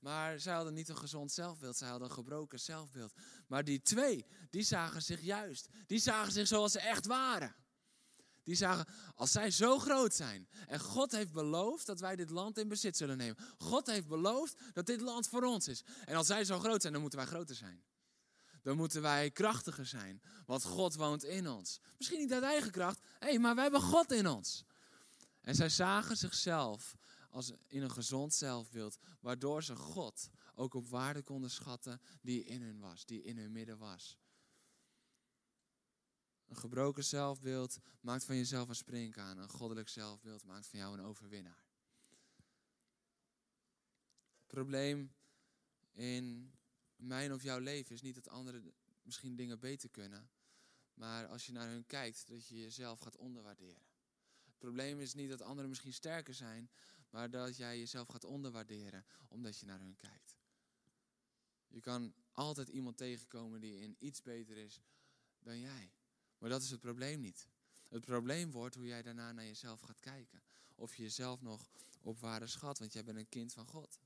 [0.00, 3.12] Maar zij hadden niet een gezond zelfbeeld, zij hadden een gebroken zelfbeeld.
[3.46, 5.68] Maar die twee, die zagen zich juist.
[5.86, 7.54] Die zagen zich zoals ze echt waren.
[8.46, 12.58] Die zagen, als zij zo groot zijn en God heeft beloofd dat wij dit land
[12.58, 13.36] in bezit zullen nemen.
[13.58, 15.84] God heeft beloofd dat dit land voor ons is.
[16.04, 17.84] En als zij zo groot zijn, dan moeten wij groter zijn.
[18.62, 21.80] Dan moeten wij krachtiger zijn, want God woont in ons.
[21.98, 24.64] Misschien niet uit eigen kracht, hé, maar we hebben God in ons.
[25.40, 26.96] En zij zagen zichzelf
[27.30, 32.62] als in een gezond zelfbeeld, waardoor ze God ook op waarde konden schatten die in
[32.62, 34.18] hun was, die in hun midden was.
[36.46, 39.38] Een gebroken zelfbeeld maakt van jezelf een springkaan.
[39.38, 41.64] Een goddelijk zelfbeeld maakt van jou een overwinnaar.
[44.38, 45.14] Het probleem
[45.92, 46.54] in
[46.96, 50.30] mijn of jouw leven is niet dat anderen misschien dingen beter kunnen.
[50.94, 53.82] Maar als je naar hun kijkt, dat je jezelf gaat onderwaarderen.
[54.44, 56.70] Het probleem is niet dat anderen misschien sterker zijn,
[57.10, 60.36] maar dat jij jezelf gaat onderwaarderen omdat je naar hun kijkt.
[61.68, 64.82] Je kan altijd iemand tegenkomen die in iets beter is
[65.38, 65.95] dan jij.
[66.46, 67.48] Maar dat is het probleem niet.
[67.88, 70.42] Het probleem wordt hoe jij daarna naar jezelf gaat kijken.
[70.74, 73.98] Of je jezelf nog op waarde schat, want jij bent een kind van God.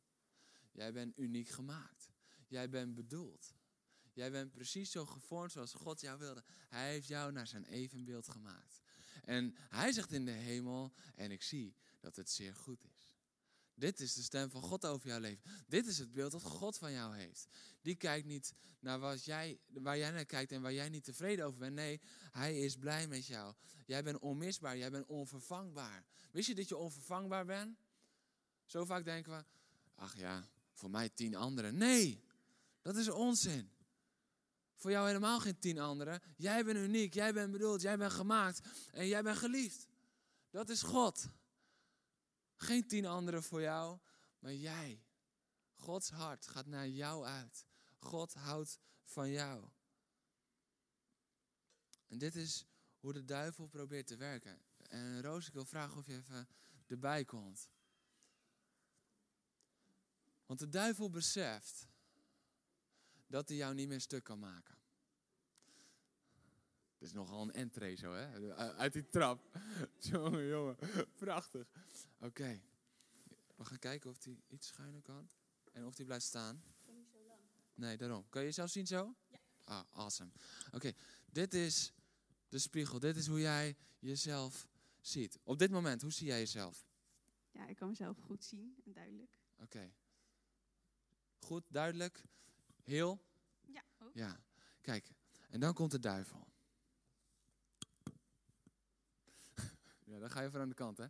[0.72, 2.10] Jij bent uniek gemaakt.
[2.46, 3.54] Jij bent bedoeld.
[4.12, 6.44] Jij bent precies zo gevormd zoals God jou wilde.
[6.68, 8.80] Hij heeft jou naar zijn evenbeeld gemaakt.
[9.24, 12.99] En hij zegt in de hemel, en ik zie dat het zeer goed is.
[13.80, 15.42] Dit is de stem van God over jouw leven.
[15.66, 17.46] Dit is het beeld dat God van jou heeft.
[17.82, 21.44] Die kijkt niet naar wat jij, waar jij naar kijkt en waar jij niet tevreden
[21.46, 21.74] over bent.
[21.74, 23.54] Nee, hij is blij met jou.
[23.86, 26.04] Jij bent onmisbaar, jij bent onvervangbaar.
[26.30, 27.78] Wist je dat je onvervangbaar bent?
[28.64, 29.44] Zo vaak denken we,
[29.94, 31.76] ach ja, voor mij tien anderen.
[31.76, 32.24] Nee,
[32.82, 33.70] dat is onzin.
[34.74, 36.22] Voor jou helemaal geen tien anderen.
[36.36, 38.60] Jij bent uniek, jij bent bedoeld, jij bent gemaakt
[38.92, 39.86] en jij bent geliefd.
[40.50, 41.28] Dat is God.
[42.60, 43.98] Geen tien anderen voor jou,
[44.38, 45.04] maar jij.
[45.74, 47.66] Gods hart gaat naar jou uit.
[47.98, 49.68] God houdt van jou.
[52.06, 52.66] En dit is
[52.98, 54.62] hoe de duivel probeert te werken.
[54.76, 56.48] En Roos, ik wil vragen of je even
[56.86, 57.70] erbij komt.
[60.46, 61.88] Want de duivel beseft
[63.26, 64.78] dat hij jou niet meer stuk kan maken.
[66.92, 68.54] Het is nogal een entree zo, hè?
[68.76, 69.58] Uit die trap.
[70.12, 70.76] jongen, jongen.
[71.14, 71.68] Prachtig.
[72.20, 72.60] Oké.
[73.56, 75.28] We gaan kijken of hij iets schuiner kan.
[75.72, 76.62] En of hij blijft staan.
[76.84, 77.40] Kom niet zo lang.
[77.74, 78.28] Nee, daarom.
[78.28, 79.14] Kan je jezelf zien zo?
[79.28, 79.38] Ja.
[79.64, 80.30] Ah, awesome.
[80.72, 80.92] Oké,
[81.30, 81.92] dit is
[82.48, 82.98] de spiegel.
[82.98, 84.68] Dit is hoe jij jezelf
[85.00, 85.38] ziet.
[85.42, 86.86] Op dit moment, hoe zie jij jezelf?
[87.50, 89.30] Ja, ik kan mezelf goed zien en duidelijk.
[89.58, 89.92] Oké.
[91.38, 92.22] Goed, duidelijk.
[92.82, 93.24] Heel?
[93.66, 94.14] Ja, ook.
[94.14, 94.40] Ja.
[94.80, 95.12] Kijk,
[95.48, 96.49] en dan komt de duivel.
[100.10, 101.06] Ja, dan ga je even aan de kant, hè.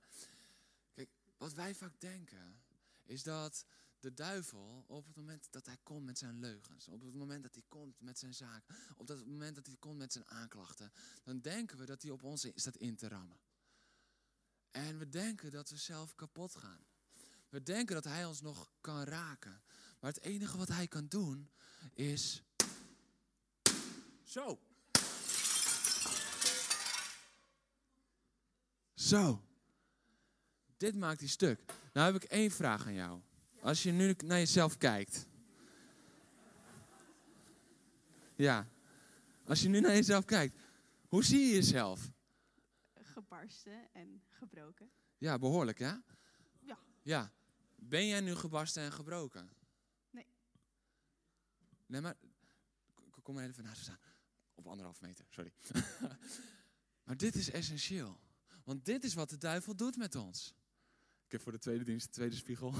[0.92, 2.62] Kijk, wat wij vaak denken,
[3.04, 3.64] is dat
[4.00, 7.54] de duivel, op het moment dat hij komt met zijn leugens, op het moment dat
[7.54, 8.64] hij komt met zijn zaak,
[8.96, 12.22] op het moment dat hij komt met zijn aanklachten, dan denken we dat hij op
[12.22, 13.38] ons staat in te rammen.
[14.70, 16.84] En we denken dat we zelf kapot gaan.
[17.48, 19.62] We denken dat hij ons nog kan raken.
[20.00, 21.50] Maar het enige wat hij kan doen
[21.92, 22.42] is.
[24.22, 24.60] Zo.
[29.00, 29.42] Zo.
[30.76, 31.60] Dit maakt hij stuk.
[31.92, 33.20] Nou heb ik één vraag aan jou.
[33.60, 35.26] Als je nu naar jezelf kijkt.
[38.36, 38.68] Ja.
[39.44, 40.54] Als je nu naar jezelf kijkt.
[41.08, 42.10] Hoe zie je jezelf?
[42.94, 44.90] Gebarsten en gebroken.
[45.18, 45.92] Ja, behoorlijk hè?
[46.60, 46.78] Ja.
[47.02, 47.32] Ja.
[47.76, 49.50] Ben jij nu gebarsten en gebroken?
[50.10, 50.26] Nee.
[51.86, 52.16] Nee, maar.
[53.22, 53.98] Kom maar even naast me staan.
[54.54, 55.52] Op anderhalf meter, sorry.
[57.04, 58.20] maar dit is essentieel.
[58.64, 60.54] Want dit is wat de duivel doet met ons.
[61.24, 62.74] Ik heb voor de tweede dienst de tweede spiegel.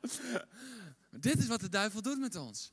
[1.20, 2.72] dit is wat de duivel doet met ons.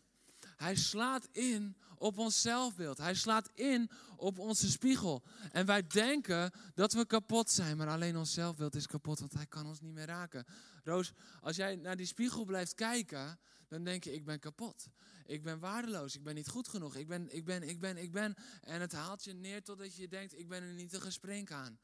[0.56, 2.98] Hij slaat in op ons zelfbeeld.
[2.98, 5.24] Hij slaat in op onze spiegel.
[5.52, 9.46] En wij denken dat we kapot zijn, maar alleen ons zelfbeeld is kapot, want hij
[9.46, 10.46] kan ons niet meer raken.
[10.84, 14.88] Roos, als jij naar die spiegel blijft kijken, dan denk je, ik ben kapot.
[15.26, 18.12] Ik ben waardeloos, ik ben niet goed genoeg, ik ben, ik ben, ik ben, ik
[18.12, 18.36] ben.
[18.62, 21.80] En het haalt je neer totdat je denkt, ik ben een nietige springkaan.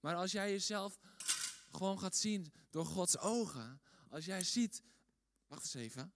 [0.00, 0.98] Maar als jij jezelf
[1.70, 4.82] gewoon gaat zien door Gods ogen, als jij ziet,
[5.46, 6.12] wacht eens even,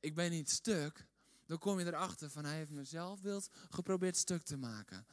[0.00, 1.06] ik ben niet stuk,
[1.46, 5.06] dan kom je erachter van hij heeft mijn zelfbeeld geprobeerd stuk te maken.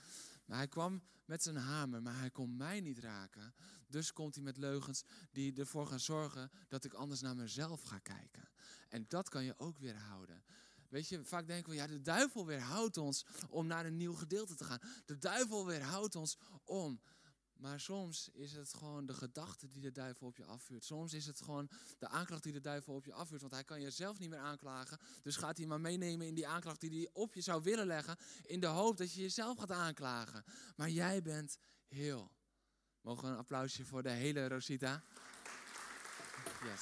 [0.46, 3.54] Maar hij kwam met zijn hamer, maar hij kon mij niet raken.
[3.88, 8.00] Dus komt hij met leugens die ervoor gaan zorgen dat ik anders naar mezelf ga
[8.00, 8.50] kijken.
[8.90, 10.44] En dat kan je ook weerhouden.
[10.90, 14.56] Weet je, vaak denken we, ja, de duivel weerhoudt ons om naar een nieuw gedeelte
[14.56, 14.80] te gaan.
[15.06, 17.02] De duivel weerhoudt ons om.
[17.58, 20.86] Maar soms is het gewoon de gedachte die de duivel op je afvuurt.
[20.86, 23.42] Soms is het gewoon de aanklacht die de duivel op je afvuurt.
[23.42, 25.00] Want hij kan jezelf niet meer aanklagen.
[25.22, 28.18] Dus gaat hij maar meenemen in die aanklacht die hij op je zou willen leggen.
[28.46, 30.44] In de hoop dat je jezelf gaat aanklagen.
[30.76, 32.32] Maar jij bent heel.
[33.02, 35.04] Mogen we een applausje voor de hele Rosita?
[36.64, 36.82] Yes.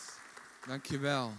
[0.66, 1.34] Dankjewel.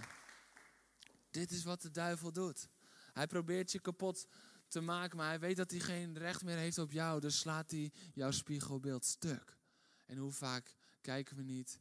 [1.31, 2.69] Dit is wat de duivel doet.
[3.13, 4.27] Hij probeert je kapot
[4.73, 7.19] te maken, maar hij weet dat hij geen recht meer heeft op jou.
[7.19, 9.57] Dus slaat hij jouw spiegelbeeld stuk.
[10.05, 11.79] En hoe vaak kijken we niet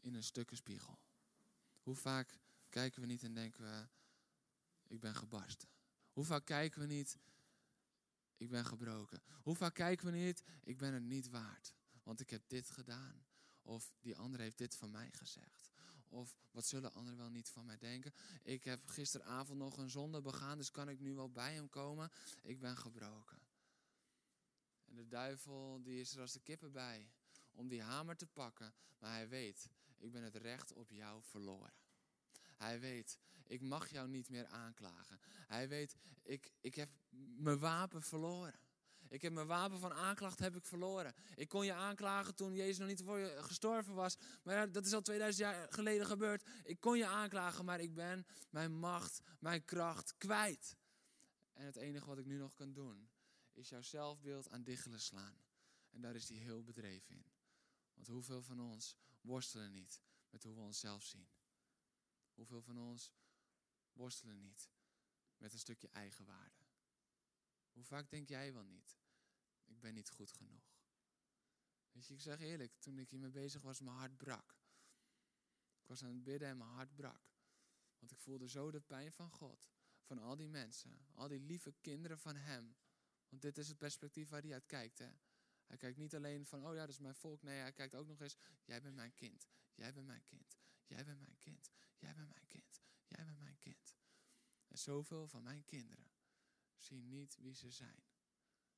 [0.00, 0.98] in een stukken spiegel?
[1.82, 3.88] Hoe vaak kijken we niet en denken we,
[4.86, 5.68] ik ben gebarsten?
[6.12, 7.18] Hoe vaak kijken we niet,
[8.36, 9.22] ik ben gebroken?
[9.42, 11.74] Hoe vaak kijken we niet, ik ben het niet waard?
[12.02, 13.26] Want ik heb dit gedaan.
[13.62, 15.71] Of die ander heeft dit van mij gezegd.
[16.12, 18.14] Of wat zullen anderen wel niet van mij denken?
[18.42, 22.10] Ik heb gisteravond nog een zonde begaan, dus kan ik nu wel bij hem komen?
[22.42, 23.38] Ik ben gebroken.
[24.84, 27.10] En de duivel die is er als de kippen bij
[27.52, 28.74] om die hamer te pakken.
[28.98, 31.74] Maar hij weet, ik ben het recht op jou verloren.
[32.56, 35.20] Hij weet, ik mag jou niet meer aanklagen.
[35.46, 36.90] Hij weet, ik, ik heb
[37.36, 38.54] mijn wapen verloren.
[39.12, 41.14] Ik heb mijn wapen van aanklacht heb ik verloren.
[41.34, 44.16] Ik kon je aanklagen toen Jezus nog niet voor je gestorven was.
[44.42, 46.48] Maar dat is al 2000 jaar geleden gebeurd.
[46.64, 50.76] Ik kon je aanklagen, maar ik ben mijn macht, mijn kracht kwijt.
[51.52, 53.10] En het enige wat ik nu nog kan doen,
[53.52, 55.36] is jouw zelfbeeld aan diggelen slaan.
[55.90, 57.32] En daar is hij heel bedreven in.
[57.94, 61.28] Want hoeveel van ons worstelen niet met hoe we onszelf zien?
[62.34, 63.12] Hoeveel van ons
[63.92, 64.70] worstelen niet
[65.36, 66.60] met een stukje eigenwaarde?
[67.72, 69.01] Hoe vaak denk jij wel niet?
[69.72, 70.76] Ik ben niet goed genoeg.
[71.92, 74.56] Weet je, ik zeg eerlijk, toen ik hiermee bezig was, mijn hart brak.
[75.80, 77.32] Ik was aan het bidden en mijn hart brak.
[77.98, 79.70] Want ik voelde zo de pijn van God.
[80.02, 82.76] Van al die mensen, al die lieve kinderen van Hem.
[83.28, 84.98] Want dit is het perspectief waar hij uit kijkt.
[84.98, 85.10] Hè?
[85.66, 87.42] Hij kijkt niet alleen van, oh ja, dat is mijn volk.
[87.42, 89.48] Nee, hij kijkt ook nog eens, jij bent mijn kind.
[89.74, 90.58] Jij bent mijn kind.
[90.86, 91.70] Jij bent mijn kind.
[91.96, 92.80] Jij bent mijn kind.
[93.06, 93.96] Jij bent mijn kind.
[94.68, 96.10] En zoveel van mijn kinderen
[96.76, 98.11] zien niet wie ze zijn.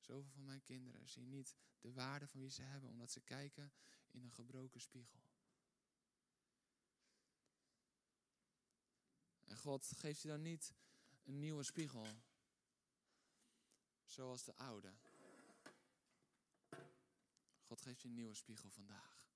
[0.05, 3.73] Zoveel van mijn kinderen zien niet de waarde van wie ze hebben, omdat ze kijken
[4.11, 5.23] in een gebroken spiegel.
[9.43, 10.73] En God geeft je dan niet
[11.23, 12.07] een nieuwe spiegel,
[14.03, 14.93] zoals de oude.
[17.61, 19.27] God geeft je een nieuwe spiegel vandaag.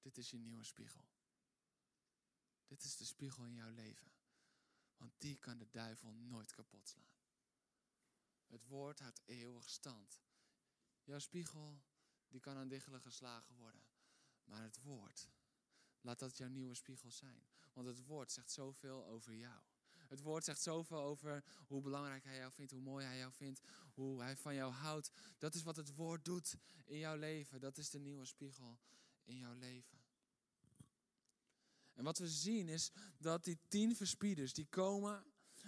[0.00, 1.08] Dit is je nieuwe spiegel.
[2.66, 4.12] Dit is de spiegel in jouw leven.
[4.96, 7.15] Want die kan de duivel nooit kapot slaan.
[8.46, 10.20] Het woord houdt eeuwig stand.
[11.04, 11.82] Jouw spiegel,
[12.28, 13.82] die kan aan diggelen geslagen worden.
[14.44, 15.28] Maar het woord,
[16.00, 17.46] laat dat jouw nieuwe spiegel zijn.
[17.72, 19.62] Want het woord zegt zoveel over jou.
[20.08, 23.60] Het woord zegt zoveel over hoe belangrijk hij jou vindt, hoe mooi hij jou vindt,
[23.92, 25.10] hoe hij van jou houdt.
[25.38, 27.60] Dat is wat het woord doet in jouw leven.
[27.60, 28.78] Dat is de nieuwe spiegel
[29.24, 29.98] in jouw leven.
[31.92, 35.24] En wat we zien is dat die tien verspieders, die komen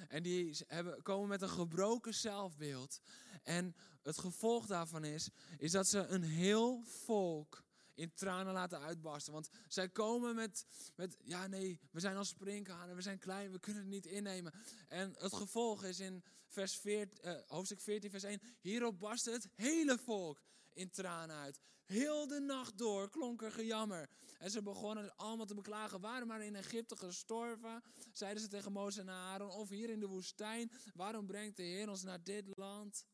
[0.09, 3.01] en die hebben, komen met een gebroken zelfbeeld.
[3.43, 7.65] En het gevolg daarvan is, is dat ze een heel volk
[7.99, 9.33] in tranen laten uitbarsten.
[9.33, 13.59] Want zij komen met, met ja nee, we zijn als springhanen, we zijn klein, we
[13.59, 14.53] kunnen het niet innemen.
[14.89, 19.49] En het gevolg is in vers 14, uh, hoofdstuk 14, vers 1, hierop barstte het
[19.55, 20.41] hele volk
[20.73, 21.61] in tranen uit.
[21.85, 24.09] Heel de nacht door klonk er gejammer.
[24.39, 27.83] En ze begonnen allemaal te beklagen, waren maar in Egypte gestorven,
[28.13, 31.89] zeiden ze tegen Mozes en Aaron, of hier in de woestijn, waarom brengt de Heer
[31.89, 33.07] ons naar dit land?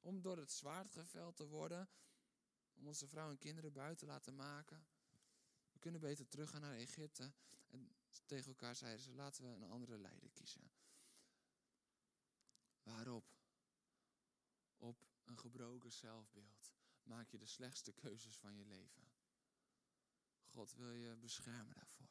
[0.00, 1.88] Om door het zwaard geveld te worden
[2.82, 4.86] om onze vrouwen en kinderen buiten laten maken.
[5.72, 7.32] We kunnen beter teruggaan naar Egypte.
[7.68, 7.94] En
[8.26, 10.70] tegen elkaar zeiden ze, laten we een andere leider kiezen.
[12.82, 13.30] Waarop?
[14.78, 19.10] Op een gebroken zelfbeeld maak je de slechtste keuzes van je leven.
[20.44, 22.10] God wil je beschermen daarvoor.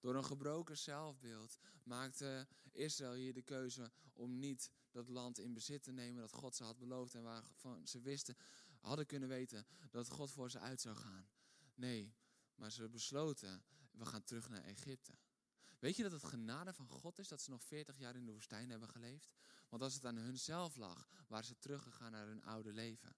[0.00, 5.82] Door een gebroken zelfbeeld maakte Israël hier de keuze om niet dat land in bezit
[5.82, 8.36] te nemen dat God ze had beloofd en waarvan ze wisten,
[8.80, 11.28] hadden kunnen weten dat God voor ze uit zou gaan.
[11.74, 12.14] Nee,
[12.54, 15.12] maar ze besloten, we gaan terug naar Egypte.
[15.78, 18.32] Weet je dat het genade van God is dat ze nog 40 jaar in de
[18.32, 19.30] woestijn hebben geleefd?
[19.68, 23.16] Want als het aan hunzelf lag, waren ze teruggegaan naar hun oude leven.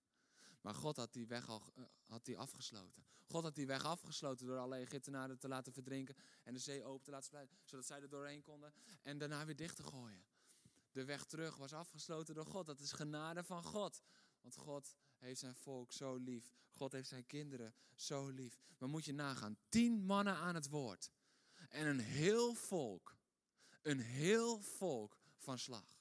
[0.60, 3.04] Maar God had die weg al eh, had die afgesloten.
[3.26, 7.04] God had die weg afgesloten door alle Egyptenaren te laten verdrinken en de zee open
[7.04, 10.24] te laten splitsen, zodat zij er doorheen konden en daarna weer dicht te gooien.
[10.92, 12.66] De weg terug was afgesloten door God.
[12.66, 14.02] Dat is genade van God.
[14.40, 16.52] Want God heeft zijn volk zo lief.
[16.70, 18.58] God heeft zijn kinderen zo lief.
[18.78, 21.10] Maar moet je nagaan, tien mannen aan het woord.
[21.68, 23.16] En een heel volk.
[23.82, 25.98] Een heel volk van slag.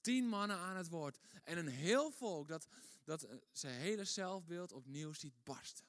[0.00, 1.18] Tien mannen aan het woord.
[1.44, 2.68] En een heel volk dat,
[3.04, 5.86] dat eh, zijn hele zelfbeeld opnieuw ziet barsten.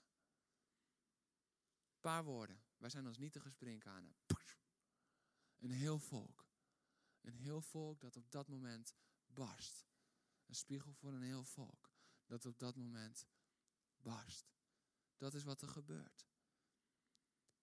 [1.93, 2.62] Een paar woorden.
[2.78, 4.15] Wij zijn ons niet te gesprinkhanen.
[5.62, 6.45] Een heel volk.
[7.21, 8.95] Een heel volk dat op dat moment
[9.26, 9.86] barst.
[10.51, 11.91] Een spiegel voor een heel volk
[12.25, 13.27] dat op dat moment
[13.97, 14.53] barst.
[15.17, 16.27] Dat is wat er gebeurt.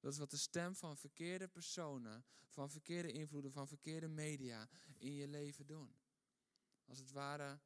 [0.01, 5.13] Dat is wat de stem van verkeerde personen, van verkeerde invloeden, van verkeerde media in
[5.13, 5.99] je leven doen.
[6.85, 7.61] Als het ware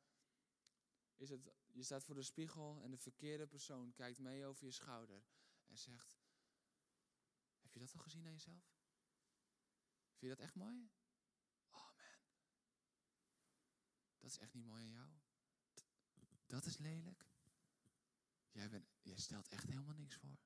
[1.17, 4.71] is het, je staat voor de spiegel en de verkeerde persoon kijkt mee over je
[4.71, 5.25] schouder
[5.67, 6.19] en zegt,
[7.61, 8.77] heb je dat al gezien aan jezelf?
[10.09, 10.91] Vind je dat echt mooi?
[11.71, 12.23] Oh man,
[14.23, 15.11] dat is echt niet mooi aan jou.
[16.47, 17.27] Dat is lelijk.
[18.51, 20.39] Jij, bent, jij stelt echt helemaal niks voor.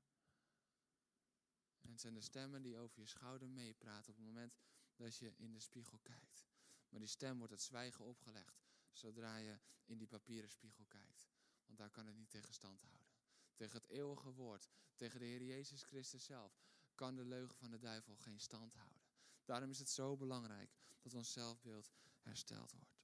[1.81, 4.57] En het zijn de stemmen die over je schouder meepraten op het moment
[4.97, 6.47] dat je in de spiegel kijkt.
[6.89, 11.29] Maar die stem wordt het zwijgen opgelegd zodra je in die papieren spiegel kijkt.
[11.65, 13.07] Want daar kan het niet tegen stand houden.
[13.55, 16.61] Tegen het eeuwige woord, tegen de Heer Jezus Christus zelf,
[16.95, 19.03] kan de leugen van de duivel geen stand houden.
[19.45, 22.96] Daarom is het zo belangrijk dat ons zelfbeeld hersteld wordt.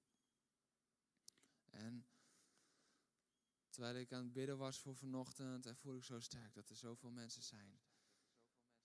[1.73, 2.07] En
[3.69, 6.77] terwijl ik aan het bidden was voor vanochtend, en voel ik zo sterk dat er
[6.77, 7.81] zoveel mensen zijn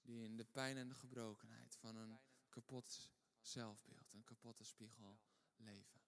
[0.01, 2.19] die in de pijn en de gebrokenheid van een
[2.49, 5.19] kapot zelfbeeld, een kapotte spiegel
[5.55, 6.01] leven.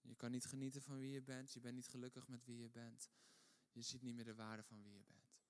[0.00, 2.70] Je kan niet genieten van wie je bent, je bent niet gelukkig met wie je
[2.70, 3.10] bent.
[3.72, 5.42] Je ziet niet meer de waarde van wie je bent.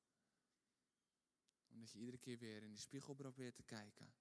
[1.69, 4.15] Omdat je iedere keer weer in die spiegel probeert te kijken.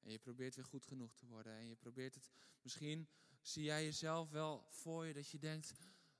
[0.00, 1.52] En je probeert weer goed genoeg te worden.
[1.52, 2.30] En je probeert het.
[2.62, 3.08] Misschien
[3.42, 5.74] zie jij jezelf wel voor je dat je denkt.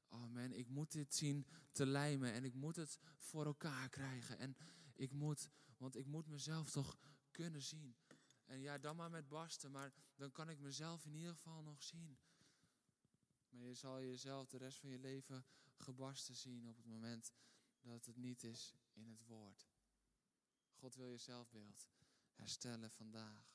[0.09, 2.33] Oh man, ik moet dit zien te lijmen.
[2.33, 4.39] En ik moet het voor elkaar krijgen.
[4.39, 4.57] En
[4.95, 6.99] ik moet, want ik moet mezelf toch
[7.31, 7.97] kunnen zien.
[8.45, 9.71] En ja, dan maar met barsten.
[9.71, 12.19] Maar dan kan ik mezelf in ieder geval nog zien.
[13.49, 15.45] Maar je zal jezelf de rest van je leven
[15.77, 17.33] gebarsten zien op het moment
[17.81, 19.69] dat het niet is in het woord.
[20.73, 21.89] God wil je zelfbeeld
[22.33, 23.52] herstellen vandaag.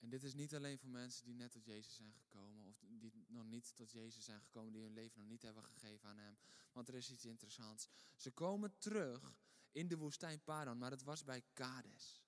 [0.00, 3.12] En dit is niet alleen voor mensen die net tot Jezus zijn gekomen, of die
[3.28, 6.38] nog niet tot Jezus zijn gekomen, die hun leven nog niet hebben gegeven aan Hem.
[6.72, 7.88] Want er is iets interessants.
[8.16, 9.34] Ze komen terug
[9.72, 12.22] in de woestijn Paran, maar het was bij Kades.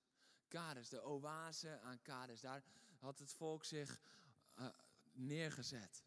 [0.48, 2.40] Kades, de oase aan Kades.
[2.40, 2.64] Daar
[2.98, 4.00] had het volk zich
[4.58, 4.68] uh,
[5.12, 6.04] neergezet.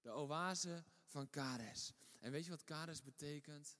[0.00, 1.92] De oase van Kades.
[2.20, 3.78] En weet je wat Kades betekent?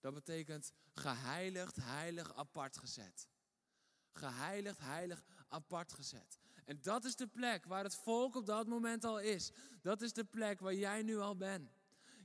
[0.00, 3.28] Dat betekent geheiligd, heilig, apart gezet.
[4.12, 6.38] Geheiligd, heilig, apart gezet.
[6.64, 9.50] En dat is de plek waar het volk op dat moment al is.
[9.82, 11.70] Dat is de plek waar jij nu al bent.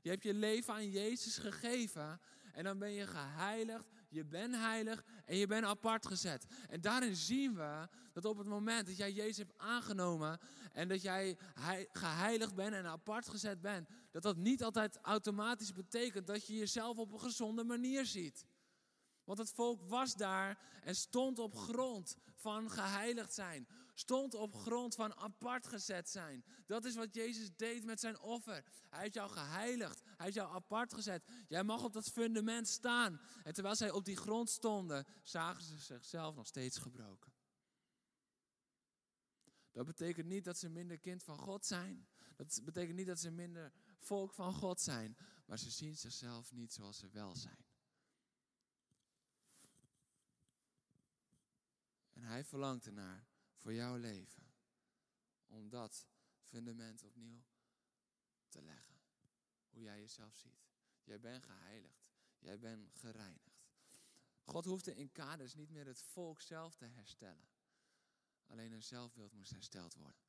[0.01, 2.19] Je hebt je leven aan Jezus gegeven
[2.53, 6.45] en dan ben je geheiligd, je bent heilig en je bent apart gezet.
[6.69, 10.39] En daarin zien we dat op het moment dat jij Jezus hebt aangenomen
[10.71, 11.37] en dat jij
[11.91, 16.97] geheiligd bent en apart gezet bent, dat dat niet altijd automatisch betekent dat je jezelf
[16.97, 18.45] op een gezonde manier ziet.
[19.25, 23.67] Want het volk was daar en stond op grond van geheiligd zijn.
[23.93, 26.45] Stond op grond van apart gezet zijn.
[26.65, 28.63] Dat is wat Jezus deed met zijn offer.
[28.89, 30.01] Hij heeft jou geheiligd.
[30.03, 31.23] Hij heeft jou apart gezet.
[31.47, 33.21] Jij mag op dat fundament staan.
[33.43, 37.33] En terwijl zij op die grond stonden, zagen ze zichzelf nog steeds gebroken.
[39.71, 42.07] Dat betekent niet dat ze minder kind van God zijn.
[42.35, 45.17] Dat betekent niet dat ze minder volk van God zijn.
[45.45, 47.65] Maar ze zien zichzelf niet zoals ze wel zijn.
[52.25, 54.53] Hij verlangt ernaar voor jouw leven.
[55.45, 56.07] Om dat
[56.41, 57.43] fundament opnieuw
[58.49, 58.95] te leggen.
[59.69, 60.65] Hoe jij jezelf ziet.
[61.03, 62.05] Jij bent geheiligd.
[62.39, 63.63] Jij bent gereinigd.
[64.43, 67.47] God hoefde in kaders niet meer het volk zelf te herstellen.
[68.47, 70.21] Alleen een zelfbeeld moest hersteld worden.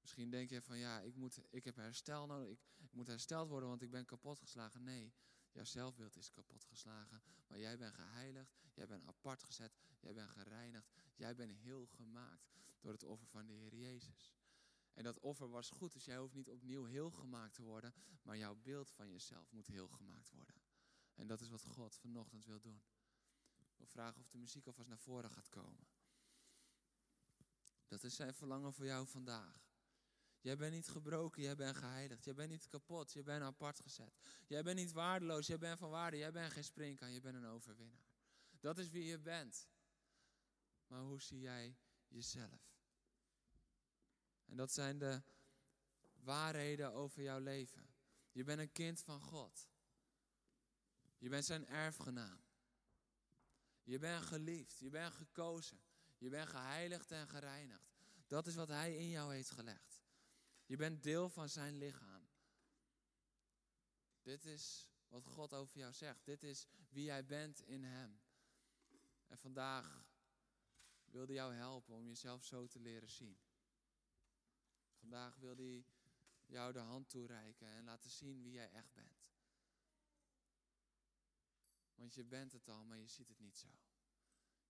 [0.00, 2.48] Misschien denk je van ja, ik, moet, ik heb herstel nodig.
[2.48, 4.82] Ik, ik moet hersteld worden, want ik ben kapotgeslagen.
[4.82, 5.14] Nee,
[5.56, 10.30] Jouw zelfbeeld is kapot geslagen, maar jij bent geheiligd, jij bent apart gezet, jij bent
[10.30, 12.50] gereinigd, jij bent heel gemaakt
[12.80, 14.34] door het offer van de Heer Jezus.
[14.94, 18.36] En dat offer was goed, dus jij hoeft niet opnieuw heel gemaakt te worden, maar
[18.36, 20.54] jouw beeld van jezelf moet heel gemaakt worden.
[21.14, 22.82] En dat is wat God vanochtend wil doen.
[23.76, 25.86] Wil vragen of de muziek alvast naar voren gaat komen.
[27.88, 29.65] Dat is zijn verlangen voor jou vandaag.
[30.46, 32.24] Jij bent niet gebroken, jij bent geheiligd.
[32.24, 34.16] Jij bent niet kapot, jij bent apart gezet.
[34.46, 36.16] Jij bent niet waardeloos, jij bent van waarde.
[36.16, 38.06] Jij bent geen springkaan, je bent een overwinnaar.
[38.60, 39.68] Dat is wie je bent.
[40.86, 41.76] Maar hoe zie jij
[42.08, 42.78] jezelf?
[44.44, 45.22] En dat zijn de
[46.14, 47.94] waarheden over jouw leven.
[48.32, 49.68] Je bent een kind van God.
[51.18, 52.40] Je bent zijn erfgenaam.
[53.82, 55.80] Je bent geliefd, je bent gekozen.
[56.18, 57.94] Je bent geheiligd en gereinigd.
[58.26, 59.95] Dat is wat hij in jou heeft gelegd.
[60.66, 62.28] Je bent deel van zijn lichaam.
[64.22, 66.24] Dit is wat God over jou zegt.
[66.24, 68.20] Dit is wie jij bent in Hem.
[69.26, 70.06] En vandaag
[71.04, 73.38] wilde jou helpen om jezelf zo te leren zien.
[74.94, 75.86] Vandaag wil hij
[76.46, 79.24] jou de hand toereiken en laten zien wie jij echt bent.
[81.94, 83.68] Want je bent het al, maar je ziet het niet zo.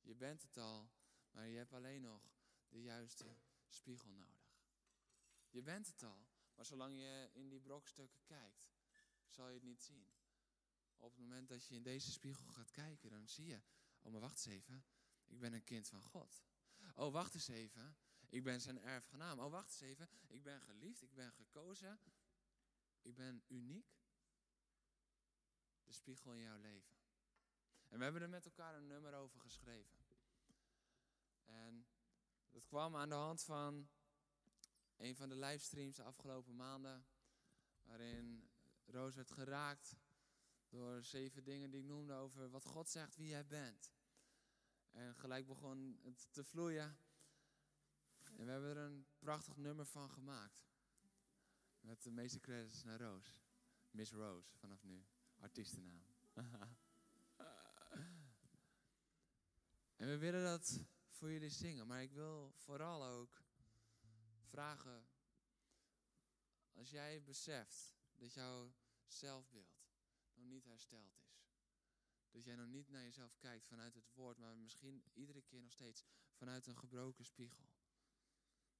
[0.00, 0.90] Je bent het al,
[1.30, 2.22] maar je hebt alleen nog
[2.68, 3.36] de juiste
[3.68, 4.35] spiegel nodig.
[5.56, 6.26] Je bent het al.
[6.54, 8.68] Maar zolang je in die brokstukken kijkt,
[9.28, 10.08] zal je het niet zien.
[10.96, 13.62] Op het moment dat je in deze spiegel gaat kijken, dan zie je,
[14.02, 14.84] oh maar wacht eens even,
[15.26, 16.44] ik ben een kind van God.
[16.94, 17.96] Oh wacht eens even,
[18.28, 19.38] ik ben zijn erfgenaam.
[19.38, 22.00] Oh wacht eens even, ik ben geliefd, ik ben gekozen,
[23.00, 23.94] ik ben uniek.
[25.84, 26.96] de spiegel in jouw leven.
[27.88, 30.04] En we hebben er met elkaar een nummer over geschreven.
[31.44, 31.86] En
[32.50, 33.88] dat kwam aan de hand van
[34.96, 37.06] een van de livestreams de afgelopen maanden,
[37.82, 38.48] waarin
[38.84, 39.96] Roos werd geraakt
[40.68, 43.92] door zeven dingen die ik noemde over wat God zegt wie jij bent.
[44.90, 46.98] En gelijk begon het te vloeien.
[48.36, 50.64] En we hebben er een prachtig nummer van gemaakt.
[51.80, 53.40] Met de meeste credits naar Roos.
[53.90, 55.04] Miss Rose vanaf nu.
[55.38, 56.02] Artiestennaam.
[59.96, 61.86] en we willen dat voor jullie zingen.
[61.86, 63.45] Maar ik wil vooral ook
[64.46, 65.08] vragen.
[66.72, 68.74] Als jij beseft dat jouw
[69.06, 69.86] zelfbeeld
[70.34, 71.44] nog niet hersteld is.
[72.30, 75.72] Dat jij nog niet naar jezelf kijkt vanuit het woord, maar misschien iedere keer nog
[75.72, 77.68] steeds vanuit een gebroken spiegel.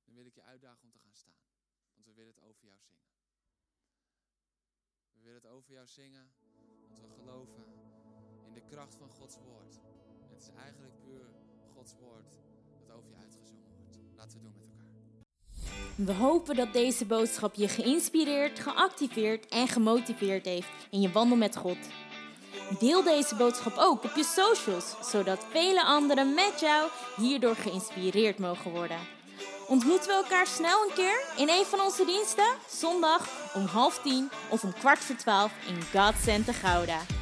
[0.05, 1.45] Dan wil ik je uitdagen om te gaan staan.
[1.93, 3.07] Want we willen het over jou zingen.
[5.13, 6.33] We willen het over jou zingen,
[6.87, 7.65] want we geloven
[8.47, 9.81] in de kracht van Gods woord.
[10.31, 11.31] Het is eigenlijk puur
[11.73, 12.39] Gods woord
[12.79, 13.99] dat over je uitgezongen wordt.
[14.15, 14.76] Laten we doen met elkaar.
[15.97, 21.57] We hopen dat deze boodschap je geïnspireerd, geactiveerd en gemotiveerd heeft in je wandel met
[21.57, 21.77] God.
[22.79, 28.71] Deel deze boodschap ook op je socials, zodat vele anderen met jou hierdoor geïnspireerd mogen
[28.71, 28.99] worden.
[29.69, 32.55] Ontmoeten we elkaar snel een keer in een van onze diensten?
[32.69, 37.16] Zondag om half tien of om kwart voor twaalf in God Center Gouda.